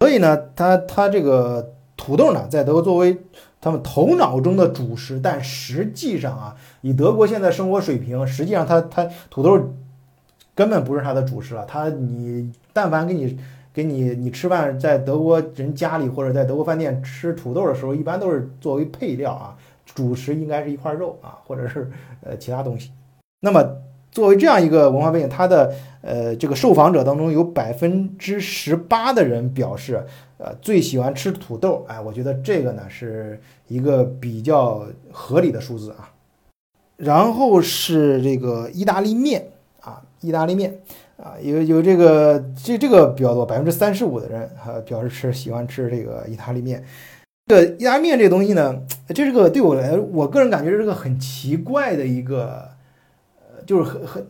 [0.00, 3.14] 所以呢，它它这个土豆呢，在德国作为
[3.60, 9.74] 他们头脑中的主食，但实际上啊，以德国现在生活水平，实际上它它土豆
[10.54, 11.66] 根本不是它的主食了。
[11.66, 13.38] 它你但凡给你
[13.74, 21.90] 给你你吃饭，在德国人家里或者在德国饭店吃土豆的时候，一般都是作为配料啊，主食应该是一块肉啊，或者是
[22.22, 22.90] 呃其他东西。
[23.40, 23.62] 那么
[24.10, 30.04] 作为这样一个文化背景，他的呃这个受访者当中有百分之十八的人表示。
[30.42, 36.08] 呃，最喜欢吃土豆，哎，我觉得这个呢是一个比较合理的数字啊。
[36.96, 39.48] 然后是这个意大利面
[39.82, 40.80] 啊，意大利面
[41.18, 46.82] 啊，有有这个这这个比较多，百分之三十五的人哈表示吃喜欢吃这个意大利面。
[47.48, 52.69] 这个意大利面这个东西呢，这是个对我来，我个人感觉是个很奇怪的一个，
[53.66, 54.26] 就是很很，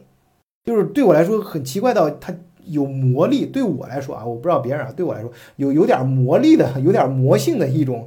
[0.65, 2.35] 就是对我来说很奇怪到它。
[2.67, 8.07] 有魔力，对我来说啊，我不知道别人啊，对我来说有有点魔力的，有点魔性的一种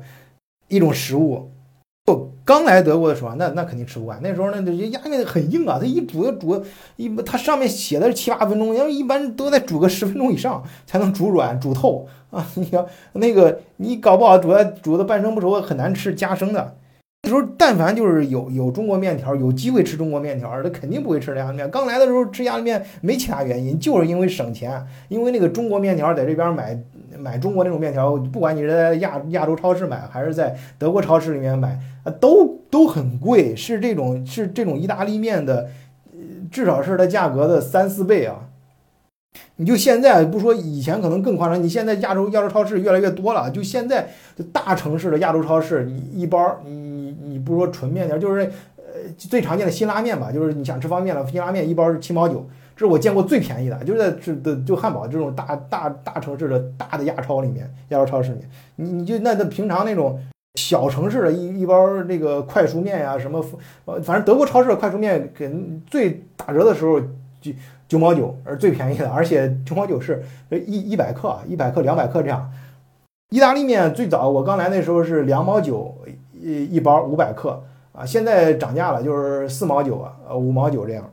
[0.69, 1.49] 一种食物。
[2.05, 4.19] 我刚来德国的时候，那那肯定吃不惯。
[4.21, 6.63] 那时候那这鸭面很硬啊，它一煮就煮
[6.97, 12.47] 一，它上面写的是七八分钟，因为一般都得煮个十分钟以上才能煮软煮透 啊。
[12.55, 16.77] 你要那个你搞不好煮的煮的半生不熟，很难吃，夹生的。
[17.33, 21.69] 时候，但凡就是有有中国面条，有机会吃中国面条，他肯定不会吃意大利面。
[21.69, 24.85] 刚来的时候吃意大利面没其他原因，就是因为省钱。
[25.09, 26.79] 因为那个中国面条在这边买
[27.17, 35.69] 买中国那种面条，不管你是在亚亚洲超市买还是在德国超市里面买，啊，都都很贵，是这种是这种意大利面的，
[36.51, 38.49] 至少是它价格的三四倍啊。
[39.55, 48.41] 你就现在不说以前可能更夸张，你现在亚洲亚洲超市越来越多了，就现在就大城市的亚洲超市，你一包你你你不说纯面条，就是
[48.77, 48.83] 呃
[49.17, 60.19] 最常见的辛拉面吧，就是你想吃方便面了，辛拉面一包是七毛九，这是我见过最便宜的，就是在这的就汉堡这种大大大城市的大的亚超里面，亚洲超市里面，你你就那那平常那种
[60.55, 63.43] 小城市的一一包那个快熟面呀什么，
[63.85, 65.51] 呃反正德国超市的快熟面给
[65.87, 66.99] 最打折的时候
[67.39, 67.51] 就。
[67.93, 70.23] 九毛九是最便宜的， 而且九毛九是
[70.65, 72.49] 一一百克，一百克两百克这样。
[73.29, 75.95] 意大利面最早我刚来那时候是两毛九
[76.33, 81.07] 一一包五百克啊，现在涨价了，就是四毛九啊，呃五毛九这样。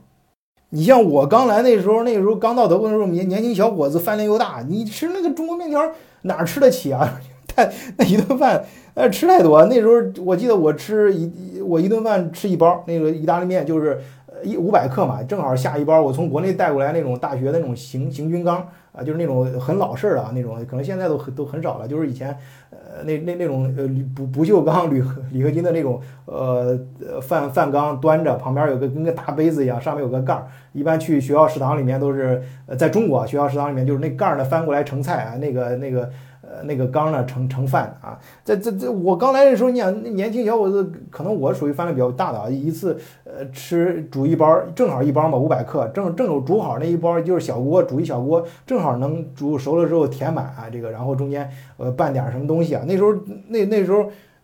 [0.70, 5.82] 你像我刚来那时候，那时候刚到德国的时候，年年轻小伙子饭量又大，你吃那个中国面条
[6.22, 7.20] 哪吃得起啊？
[7.54, 8.64] 太那一顿饭
[8.94, 9.66] 呃吃太多。
[9.66, 9.92] 那时候
[10.24, 14.00] 我记得我吃一我一顿饭吃一包那个意大利面就是。
[14.42, 22.36] 一五百克嘛，正好下一包我从国内带过来那种大学的那种行行军缸啊，就是那种很老式的啊那种，可能现在都很都很少了，就是以前
[22.70, 26.78] 呃那那那种呃不不锈钢铝铝合金的那种呃
[27.22, 36.10] 饭饭缸端着，旁边有个跟个大杯子一样，上面有个盖儿，一般去学校食堂里面都是呃在中国学校食堂里面就是那盖儿呢翻过来盛菜啊，那个那个。
[36.52, 53.14] 呃，那个缸呢盛盛饭啊，在这这我刚来的时候，你想年轻小伙子，可能我属于饭量比较大的啊，一次呃吃煮一包，正好一包嘛，五百克，正正有煮好那一包就是小锅煮一小锅，正好能煮熟了之后填满啊，这个然后中间呃拌点什么东西啊，那时候
[53.46, 54.00] 那那时候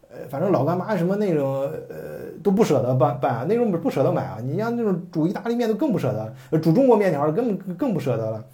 [0.08, 8.44] 呃反正老干妈什么那种呃都不舍得拌拌啊，那时候不舍得买啊，你像那种煮意大利面都更不舍得，煮中国面条根本更不舍得了。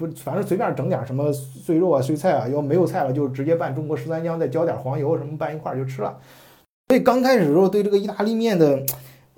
[0.00, 6.16] 不，反正随便整点什么碎肉啊、碎菜啊，要没有菜了就直接拌中国十三香，再浇点黄油什么拌一块就吃了。
[6.88, 8.82] 所以刚开始的时候对这个意大利面的，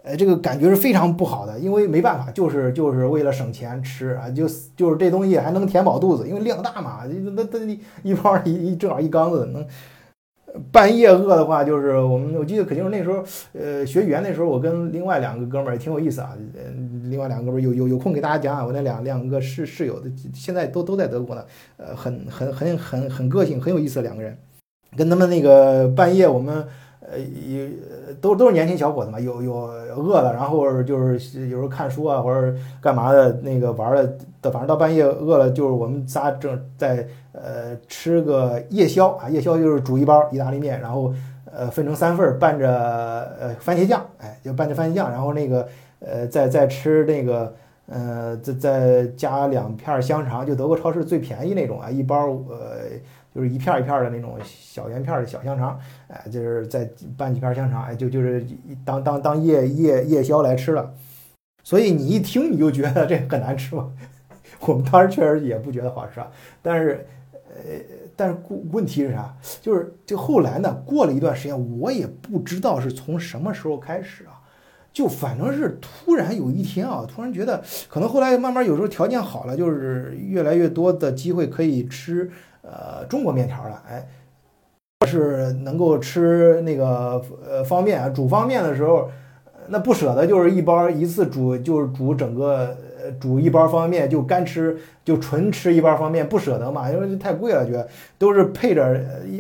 [0.05, 4.47] 呃，这个感觉是非常不好的，因为没办法，就是就是为了省钱吃啊，就
[4.77, 9.67] 就是这东西还能填饱肚子，因为量大嘛，那那一包一一正好一缸子能。
[10.71, 13.25] 半夜饿的话，就是我们我记得肯定是那时候，
[13.59, 16.37] 呃，学语言那时候，我跟另外两个哥们儿也挺有意思啊。
[16.55, 16.61] 呃，
[17.05, 21.43] 另外两个哥们儿有有有空给大家讲讲我那两两个室室友的，现在都都在德国呢。
[21.79, 24.37] 呃，很很很很很个性，很有意思的两个人。
[24.95, 26.67] 跟他们那个半夜我们，
[27.01, 27.71] 呃，也
[28.21, 29.55] 都都是年轻小伙子嘛，有有
[29.97, 33.97] 饿了，然后就是有时候看书啊或者干嘛的，那个玩儿
[34.43, 37.09] 的，反正到半夜饿了，就是我们仨正在。
[37.33, 41.15] 呃，吃个夜宵啊，夜宵就是煮一包意大利面，然后
[41.51, 42.71] 呃分成三份拌着
[43.41, 45.67] 呃番茄酱，哎，就拌着番茄酱，然后那个
[46.01, 47.55] 呃再再吃那个
[47.87, 52.83] 呃再再加两片香肠，就德国超市最便宜那种啊，一包呃
[53.35, 58.45] 就是一片一片的那种小圆片的小香肠，哎，就是再拌几片香肠，哎，就就是
[58.85, 60.93] 当当当夜夜夜宵来吃了。
[61.65, 63.91] 所以你一听你就觉得这很难吃吗？
[64.61, 67.07] 我们当时确实也不觉得好吃啊，但是。
[67.55, 67.81] 呃，
[68.17, 68.37] 但是
[68.73, 69.37] 问题是啥？
[69.61, 74.41] 就是这后来呢，过了一段时间，我也不知道是从什么时候开始啊，
[74.93, 82.31] 就反正是突然有一天啊，突然觉得可能后来慢慢有时候条件好了，就是越来越多的机会可以吃
[82.63, 84.09] 呃中国面条了，哎，
[85.07, 89.11] 是能够吃那个呃方便啊，煮方便的时候，
[89.69, 92.75] 那不舍得就是一包一次煮就是煮整个。
[93.21, 97.89] 煮一包方便面就干吃，就纯吃一包方便面不舍得嘛，因为太贵了，觉得
[98.19, 98.83] 都是配着，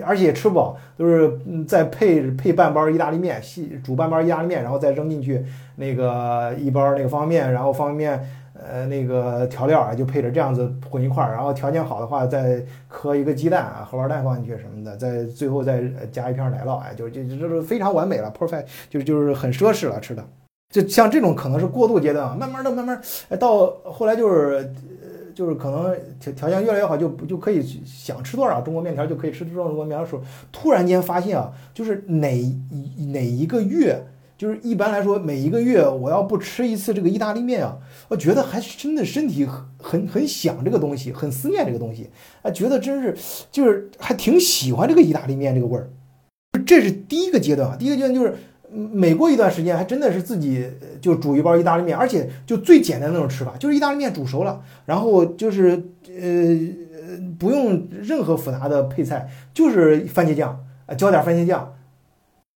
[0.05, 5.44] 而且也吃不饱，都是再配配半包意大利面，细煮半包意大利面，然后再扔进去
[5.77, 20.25] 那个一包那个方便面，然后方便面呃那个调料啊就配着这样子混一块儿，然后条件好的话再磕一个鸡蛋啊荷包蛋放进去什么的，再最后再加一片奶酪，哎，就就这是非常完美了，perfect，就就是很奢侈了吃的。
[20.72, 24.54] 就像这种可能是过渡阶段啊，慢慢的、慢慢，哎，到后来就是，
[25.02, 32.30] 呃，就是可能条条件越来越好，就就可以想吃多少中国面条就可以吃多少中国面条的时候，突然间发现啊，就是哪
[33.12, 34.02] 哪一个月，
[34.38, 37.76] 就是一般来说每一个月我要不吃一次这个意大利面啊，
[38.08, 42.08] 我觉得还真的身体很很很想这个东西，很思念这个东西，
[42.40, 43.14] 啊，觉得真是
[43.50, 45.90] 就是还挺喜欢这个意大利面这个味儿，
[46.64, 48.35] 这是第一个阶段啊，第一个阶段就是。
[48.72, 50.66] 每过一段时间，还真的是自己
[51.00, 55.70] 就煮一包意大利面，而且就最简单那种吃法，就是意大利面煮熟了，然后就是
[56.08, 61.74] 呃不用任何复杂的配菜，就是番茄酱啊，浇点番茄酱，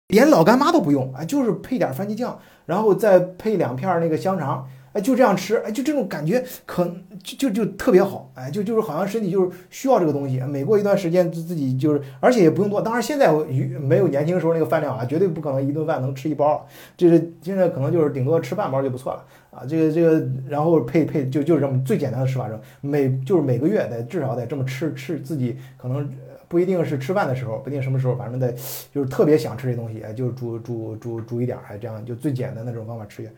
[0.08, 4.66] 连老干妈都不用啊，就是配点番茄酱，然后再配两片那个香肠。
[4.96, 6.90] 哎，就这样吃，哎，就这种感觉，可
[7.22, 10.40] 就就就特别好，哎，就就是好像身体就是需要这个东西。
[10.40, 12.80] 每过一段时间，自己就是，而且也不用多。
[12.80, 13.30] 当然现在
[13.78, 16.66] 没有年轻时候那个饭量啊，绝对不可能一顿饭能吃一包。
[16.96, 19.66] 这是现在可能就是顶多吃半包就不错了啊。
[19.68, 26.10] 这个这个，然后配配就就是这么最简单的吃法，是每就是每个月得至少得这么吃吃自己可能
[26.48, 28.50] 不一定是吃饭的时候，不定什么时候，反正得
[28.94, 33.30] 就是特别想吃这东西，哎，就煮煮煮煮一点，还，这样就最简单的这种方法吃。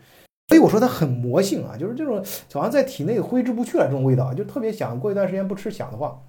[0.59, 6.19] 我说它很魔性啊，就是这种好像在体内挥之不去了这种味道，就特别想过一段时间不吃想的话。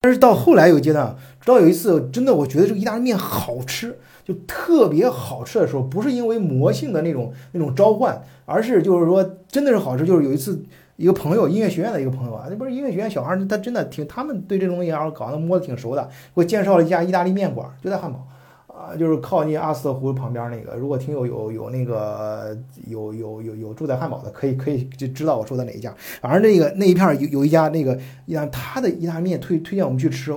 [0.00, 10.04] 但是到后来有阶段，直到有一次真的我觉得这个意大利面好吃，就特别好吃的时候，不是因为魔性的那种那种召唤，而是就是说真的是好吃。
[10.04, 10.60] 就是有一次
[10.96, 18.26] 一个朋友，音乐学院的一个朋友啊，那不是音乐学院小孩，他真的挺他们对这种东西啊搞得摸得挺熟的，给我介绍了一家意大利面馆，就在汉堡。
[18.74, 20.74] 啊，就是靠近阿斯特湖旁边那个。
[20.76, 22.56] 如果听友有有那个
[22.86, 25.94] 有有有有住在汉堡的，可以可以就知道我说的哪一家。
[26.20, 30.32] 反正那个那一片有有一家那个意大他的意大利面推推荐我们去吃，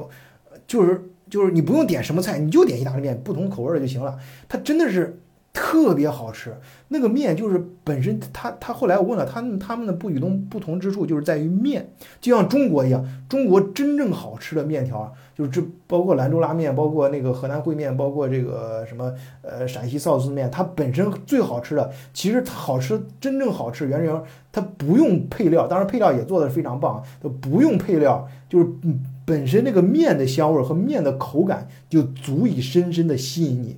[0.67, 4.17] 就是就是你不用点什么菜，你就点意大利面，不同口味就行了。
[4.49, 5.21] 他真的是
[5.55, 6.53] 特别好吃。
[6.89, 11.89] 那个面就是本身，他他后来我问了他们，他们的不与众不同之处就是在于面，
[12.21, 28.67] 就像中国一样，中国真正好吃的面条啊就是这，包括兰州拉面，包括那个河南烩面，包括这个什么呃陕西臊子面，它本身最好吃的，其实好吃真正好吃原原它不用配料，当然配料也做的非常棒，都不用配料，就是
[29.25, 33.77] 本身那个面的香味和面的口感就足以深深的吸引你。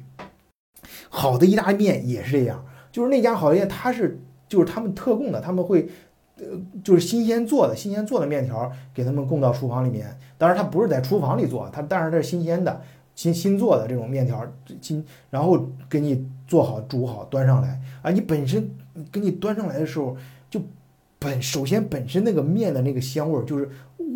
[1.17, 2.63] 好的意大利面也是这样。
[2.91, 5.89] 就是那家好店，他是就是他们特供的，他们会，
[6.37, 6.45] 呃，
[6.83, 10.15] 就是新鲜做的，新鲜做的面条给他们供到厨房里面。
[10.37, 12.81] 当然，他不是在厨房里做，他但是它是新鲜的，
[13.15, 14.45] 新新做的这种面条，
[14.79, 18.11] 新然后给你做好煮好端上来啊。
[18.11, 18.69] 你本身
[19.11, 20.15] 给你端上来的时候，
[20.51, 20.61] 就
[21.17, 23.67] 本首先本身那个面的那个香味儿，就是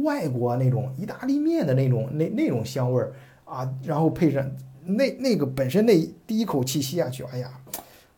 [0.04, 3.12] 外国那种意大利面的那种那那种香味儿
[3.44, 4.44] 啊，然后配上
[4.86, 7.52] 那那个本身那第一口气吸下去，哎呀。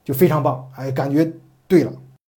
[0.05, 1.31] 就非常棒，哎，感觉
[1.65, 1.93] 对了，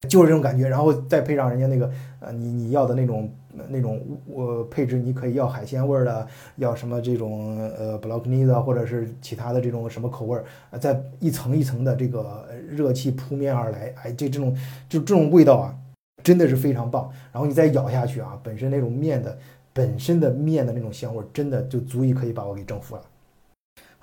[0.07, 3.27] 就是这种感觉，然后再配上人家那个，呃，你你要的那种
[3.69, 10.45] 那种我配置，你可以要海鲜味儿的，要什么这种呃布洛克尼的，或者是其他的这种什么口味儿，
[10.77, 14.55] 再一层一层的这个热气扑面而来，哎，这这种
[14.87, 15.75] 就这种味道啊，
[16.23, 17.09] 真的是非常棒。
[17.31, 19.35] 然后你再咬下去啊，本身那种面的
[19.73, 23.01] 本身的面的那种香味儿，真的就足以可以把我给征服了。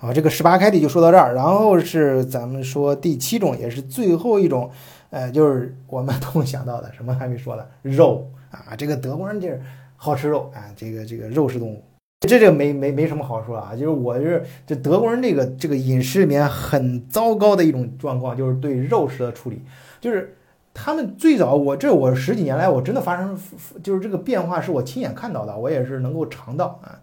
[0.03, 4.69] 好，这个十八开地就说到这儿，然后是咱们说第七种，也是最后一种，
[5.11, 9.61] 呃，就是我们都想到的，什么还没说呢肉啊，这个德国人就是
[9.95, 11.81] 好吃肉啊，这个这个肉食动物，
[12.27, 19.61] 这这没没没什么好说啊，就是我是这德国人这个这个饮食里面很糟糕的一种状况，就是对肉食的处理，
[20.01, 20.35] 就是
[20.73, 23.39] 他们最早我这我十几年来我真的发生
[23.81, 26.99] 就是这个变化是我亲眼看到的，我也是能够尝到啊。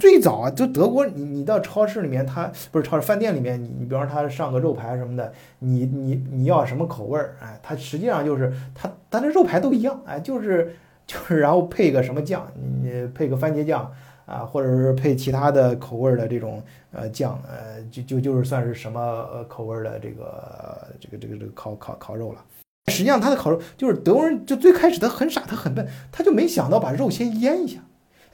[0.00, 7.36] 最早啊，就德国，你你到超市里面，他不是超市饭店里面，你你比方说他上个肉排什么的，你你你要什么口味儿？
[7.42, 10.74] 哎，它实际上就是它它的肉排都一样，哎，就是
[11.06, 12.50] 就是然后配个什么酱，
[12.82, 13.92] 你配个番茄酱
[14.24, 22.42] 啊，或者是配其他的口味的这种呃酱，呃就就就是算是什么口味的这个这个这个这个烤烤烤肉了。
[22.90, 27.80] 实际上他的烤肉就是德国人就最开始他很傻，他很笨，他就没想到把肉先腌一下。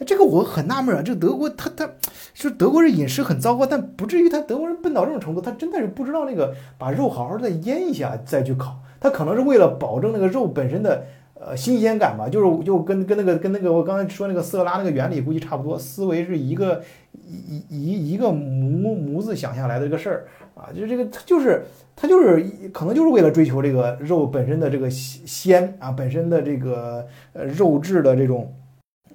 [0.05, 1.89] 这个我很纳闷啊，这个德国他他，
[2.35, 16.83] 就德国人饮食很糟糕，但不至于他德国人笨到这种程度，他真的是不知道那个把肉好好再腌一下再去烤，他可能是为了保证那个肉本身的呃新鲜感吧，就是就跟跟那个跟那个我刚才说那个色拉那个原理估计差不多，思维是一个
[17.13, 21.65] 一一一一个模模子想下来的这个事儿啊，就这个他就是
[21.97, 28.53] 他就是可能就是为了追求这个肉本身的这个鲜啊，本身的这个呃肉质的这种。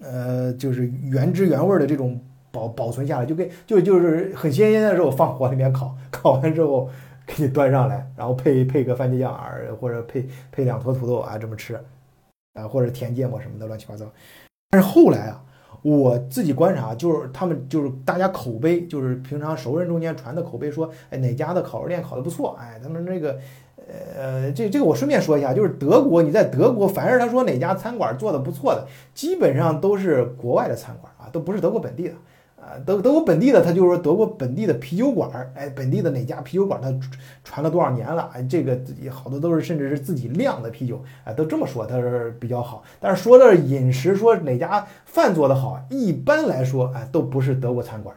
[0.01, 2.19] 呃，就是原汁原味的这种
[2.51, 6.89] 保保存下来，就跟就就是很鲜鲜的肉放火里面烤，烤完之后
[7.27, 11.79] 给你端上来，然后配配个番茄酱啊，或者配配两坨土豆啊，这么吃，
[12.55, 14.05] 啊或者甜芥末什么的乱七八糟。
[14.71, 15.43] 但是后来啊，
[15.83, 23.39] 我自己观察，就是他们就是大家口碑，就是平常熟人中间传的口碑，说哎哪家的烤肉店烤的不错，哎他们那个。
[24.17, 32.13] 呃，这这个我顺便说一下，就是德国，你在德国，凡是他说哪家餐馆做的不错的，基本上都是国外的餐馆啊，都不是德国本地的
[32.55, 32.79] 啊。
[32.85, 36.93] 德德国本地的，他就是说德国本地的啤酒馆儿，哎，本地的哪家啤酒馆，他
[37.43, 42.83] 传了多少年了，哎，这个自己好多都是甚至是自己酿的啤酒，哎，都这么说，他是比较好。
[42.99, 48.15] 但是说的饮食，说哪家饭做的好，一般来说，哎，都不是德国餐馆。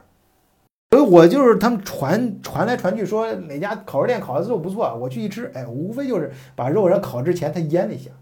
[0.95, 8.13] 所以我就是他们传传来传去说哪家烤肉店烤的肉不错，我去一吃，哎，无非就是把肉然烤之前他腌了一下，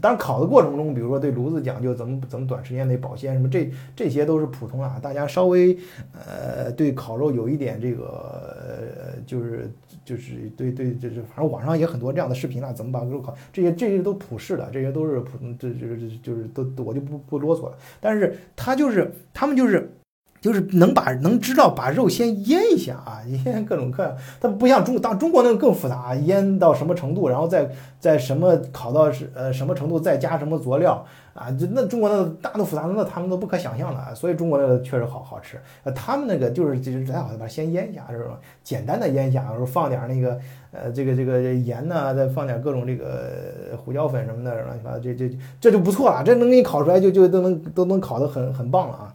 [0.00, 4.98] 当然烤的过程中，比如说对炉子讲究，怎么怎么短时间内保鲜什么，这这些都是普通啊。
[5.00, 5.78] 大家稍微
[6.12, 9.70] 呃对烤肉有一点这个就是
[10.04, 17.76] 就是对对就是反正网上也很多这样的视频了，怎么把肉烤，这些这些都普世的，这些都是普通，这这这就是都我就不不啰嗦了。
[18.00, 19.94] 但是他就是他们就是。
[20.40, 27.68] 就是能把能知道把肉先腌一下啊， 腌各种各样，它不像中当中国那个更复杂，腌到什么程度，然后再
[27.98, 34.14] 再什么烤到是呃什么程度，再加什么佐料啊，就那中国那大的复杂，那他们都不可想象了。
[34.14, 38.38] 所以中国那个确实好好吃，呃，他们那个就是就是最好把先腌一下，是吧？
[38.62, 40.38] 简单的腌一下，然后放点那个
[40.72, 45.30] 呃这个这个盐呢，再放点各种这个胡椒粉什么的，乱七八糟，这这
[45.60, 49.14] 这就不错了，这能给你烤出来就就都能都能烤得很很棒了啊。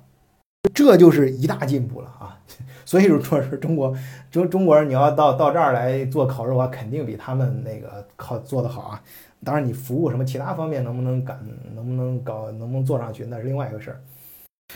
[0.73, 2.39] 这就是一大进步了啊！
[2.85, 3.93] 所以说是中国
[4.29, 9.01] 中中国人，你要到到这儿来做烤肉啊，肯定比他们那个烤做的好啊。
[9.43, 11.39] 当然，你服务什么其他方面能不能赶，
[11.75, 14.01] 能不能搞，能不能做上去，那是另外一个事儿。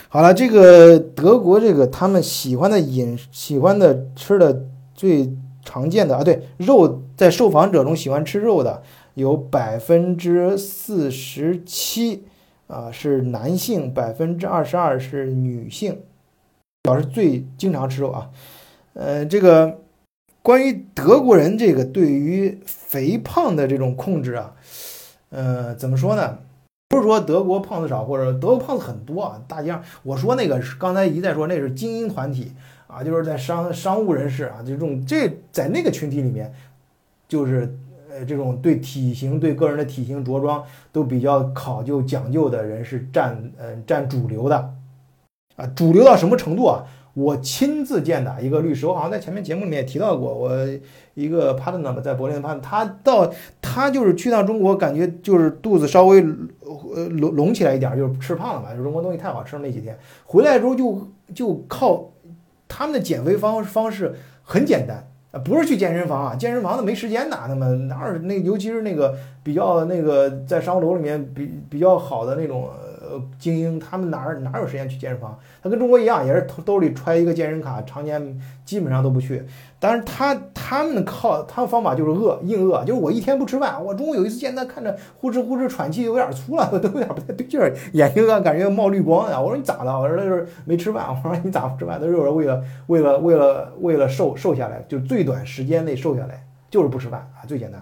[0.08, 5.32] 好了，这个德国这个他们喜欢的饮喜欢的吃的最
[5.64, 8.82] 常见的啊，对肉在受访者中喜欢吃肉的
[9.14, 12.24] 有百分之四十七
[12.68, 16.02] 啊是男性，百分之二十二是女性，
[16.82, 18.30] 表示最经常吃肉啊。
[18.94, 19.80] 呃，这个
[20.42, 24.54] 关于德国人这个对于肥胖的这种控制啊，
[25.30, 26.38] 呃，怎么说呢？
[26.88, 29.42] 不是说德国胖子少，或者德国胖子很多啊。
[29.46, 32.52] 大街上我说那个是刚才一再说那是精英团体
[32.86, 36.50] 啊，就是在商商务人士啊，就这种这在那个群体里面，
[37.28, 37.76] 就是
[38.24, 40.62] 这种对体型、对个人的体型着装
[40.92, 44.74] 都比较考究讲究的人是占呃占主流的
[45.56, 45.66] 啊。
[45.74, 46.84] 主流到什么程度啊？
[47.14, 50.52] 我亲自见的一个律师，我好像在前面节目里面也提到过，我
[51.14, 53.28] 一个 partner 吧，在柏林的 partner，他到
[53.60, 56.24] 他就是去趟中国，感觉就是肚子稍微
[56.94, 62.08] 呃隆隆起来一点，就是吃胖了嘛，就中国东西太好吃了那几天，回来之后就就靠
[62.68, 64.14] 他们的减肥方方式
[64.44, 72.68] 很简单啊，不是去健身房啊，健身房都没时间呐，他们哪有那尤其是那个比较那个在商务楼里面比比较好的那种。
[73.10, 75.38] 呃，精英他们哪儿哪有时间去健身房？
[75.62, 79.44] 他跟中国一样，也是兜兜里揣一个健身卡，常年基本上都不去。
[79.80, 83.82] 但是他他们靠他们方法就是饿，硬饿，就是我一天不吃饭。
[83.82, 89.40] 我中午有一次见他看着呼哧呼哧喘气有点粗了，都有点不太对劲儿，眼睛啊感觉冒绿光呀。
[89.40, 89.98] 我说你咋了？
[89.98, 91.06] 我说他就是没吃饭。
[91.08, 92.00] 我说你咋 不吃饭？
[92.00, 97.80] 他说为了为了为了为了瘦瘦下来，就最短时间内瘦下来，就是不吃饭啊，最简单。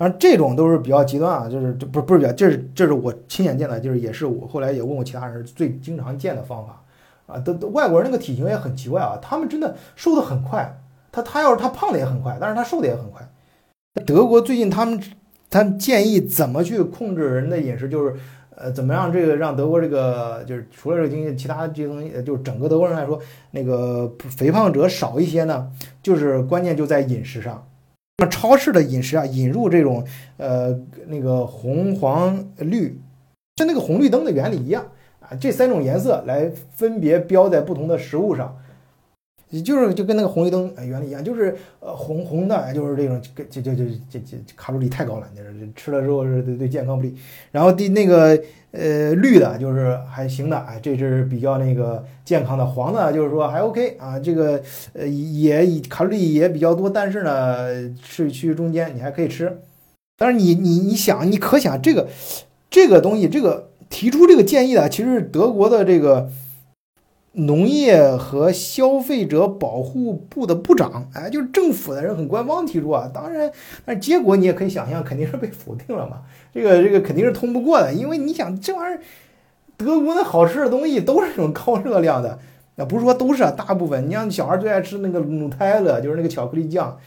[0.00, 6.82] 当然，这种都是比较极端啊，就是这不不是比较，这是这是我亲眼见的，就是也是我后来也问过其他人最经常见的方法
[7.26, 7.38] 啊。
[7.40, 10.80] 都都外国人那个体型也很奇怪啊，他们真的瘦的很快，
[11.12, 13.20] 他他要是他胖的也很快，但是他瘦的也很快。
[14.06, 14.98] 德国最近他们
[15.50, 18.14] 他建议怎么去控制人的饮食，就是
[18.56, 23.20] 呃怎么样这个让德国这个就是除了这个经济，其他这些东西，就是整个德国人来说，
[23.50, 25.70] 那个肥胖者少一些呢，
[26.02, 27.66] 就是关键就在饮食上。
[28.28, 30.04] 超市的饮食啊，引入这种
[30.36, 33.00] 呃那个红黄绿，
[33.56, 34.84] 跟那个红绿灯的原理一样
[35.20, 38.56] 啊，这三种颜色来分别标在不同的食物上。
[39.50, 43.20] 也就是就跟那个红绿灯原理一样，就是呃红红的，就是这种
[43.50, 47.14] 就就就这这卡路里太高了，就是吃了之后是对对健康不利。
[47.50, 48.40] 然后第那个
[48.70, 52.64] 呃绿的，就是还行的，哎，这是比较那个健康的。
[52.64, 59.60] 黄的，就是说还 OK 啊，这个呃也卡路里也比较多，但是呢是趋于中间，你还可以吃。
[60.16, 62.06] 但是你你你想，你可想这个
[62.70, 66.30] 这个东西，这个提出这个建议的，其实德国的这个。
[67.32, 73.48] 农业和消费者保护部的部长，哎，就是政府的人很官方提出啊，当然，
[73.84, 76.22] 但结果你也可以想象，肯定是被否定了嘛。
[76.52, 79.00] 这个这个肯定是通不过的，因为你想这玩意儿，
[79.76, 82.36] 德国那好吃的东西都是那种高热量的，
[82.74, 84.08] 那不是说都是啊，大部分。
[84.08, 86.98] 你像小孩最爱吃那个努泰勒，就是那个巧克力酱，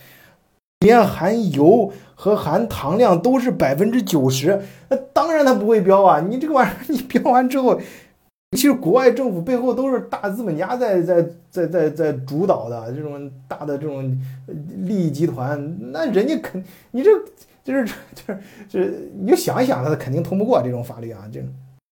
[0.80, 6.21] 里面含油和含糖量都是百分之九十，那当然它不会标啊。
[6.21, 7.78] 你这个玩意儿你标完之后。
[8.54, 14.18] 其实国外政府背后都是大资本家在在在在在主导的这种大的这种
[14.84, 17.10] 利益集团，那人家肯你这
[17.64, 17.86] 就是
[18.16, 18.39] 就是
[18.70, 21.28] 就是你就想一想，他肯定通不过这种法律啊！
[21.32, 21.41] 这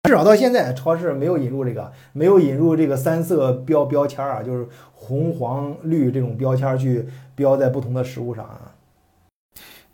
[0.05, 7.05] 至少到现在，超市没有引入这个，没有引入这个三色标标签啊，就是红黄绿这种标签去
[7.35, 8.73] 标在不同的食物上啊。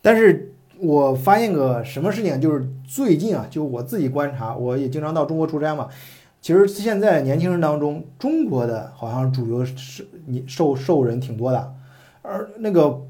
[0.02, 5.88] 但是我发现个什么事情，就是最近啊，就我自己观察，我也经常到中国出差嘛。
[6.42, 11.72] 其实现在年轻人当中，中国的好像主流是你瘦瘦人挺多的，
[12.20, 13.00] 而那个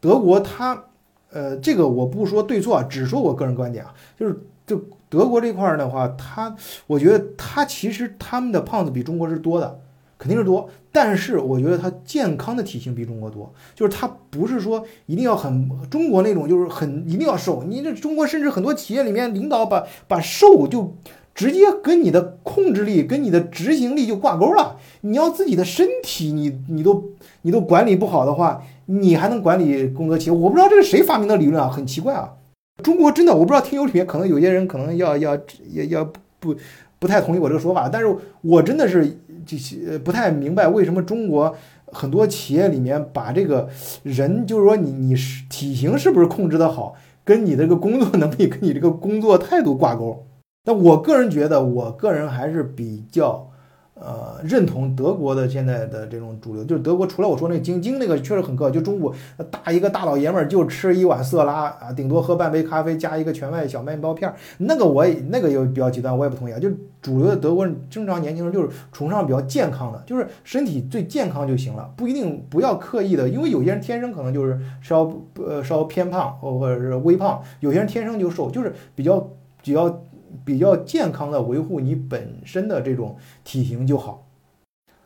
[0.00, 0.86] 德国，他
[1.30, 6.56] 呃，这个我不说对错，只说我个人观点啊，就是就德国这块儿的话，他
[6.88, 9.78] 我觉得他其实他们的胖子比中国是多的，
[10.18, 20.96] 肯定是多，但是我觉得他健康的体型比中国多，就是他不是说一定要很中国那种，就是很一定要瘦，你这中国甚至很多企业里面领导把把瘦就。
[21.34, 24.76] 直接跟你的控制力、跟你的执行力就挂钩了。
[25.00, 27.10] 你要自己的身体，你你都
[27.42, 30.36] 你都管理不好的话，你还能管理工作企业？
[30.36, 32.34] 我不知道这是谁发明的理论啊，很奇怪啊。
[32.82, 35.34] 中国真的，我不知道听友里面可能有些人可能要要
[35.72, 36.54] 要要不
[36.98, 41.54] 不太同意我这个说法，但是我真的是这些不太明白为什么中国
[41.86, 43.68] 很多企业里面把这个
[44.02, 50.24] 人，就是说你你是体型是不是控制的好，跟你的这个工作能力、跟你这个工作态度挂钩。
[50.64, 53.50] 那我个人觉得，我个人还是比较，
[53.94, 59.12] 呃，认同德国的现在的这种主流，就是德国除了我说那京京那个确实很高，就中午
[59.50, 66.60] 大一个大老爷们儿就吃一碗色拉啊，顶多喝半杯咖啡加一个全麦小面包片儿，那个我也那个又比较极端，我也不同意啊。
[66.60, 75.12] 就主流的德国人正常年轻人就是崇尚比较健康的，就是身体最健康就行了，不一定不要刻意的，因为有些人天生可能就是稍
[75.44, 79.28] 呃稍偏胖或者是微胖，有些人天生就瘦，就是比较
[79.64, 80.04] 比较。
[80.44, 84.26] 比较健康的维护你本身的这种体型就好。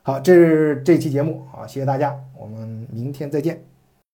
[0.02, 3.75] 好，这是这期节目啊，谢谢大家，我们明天再见。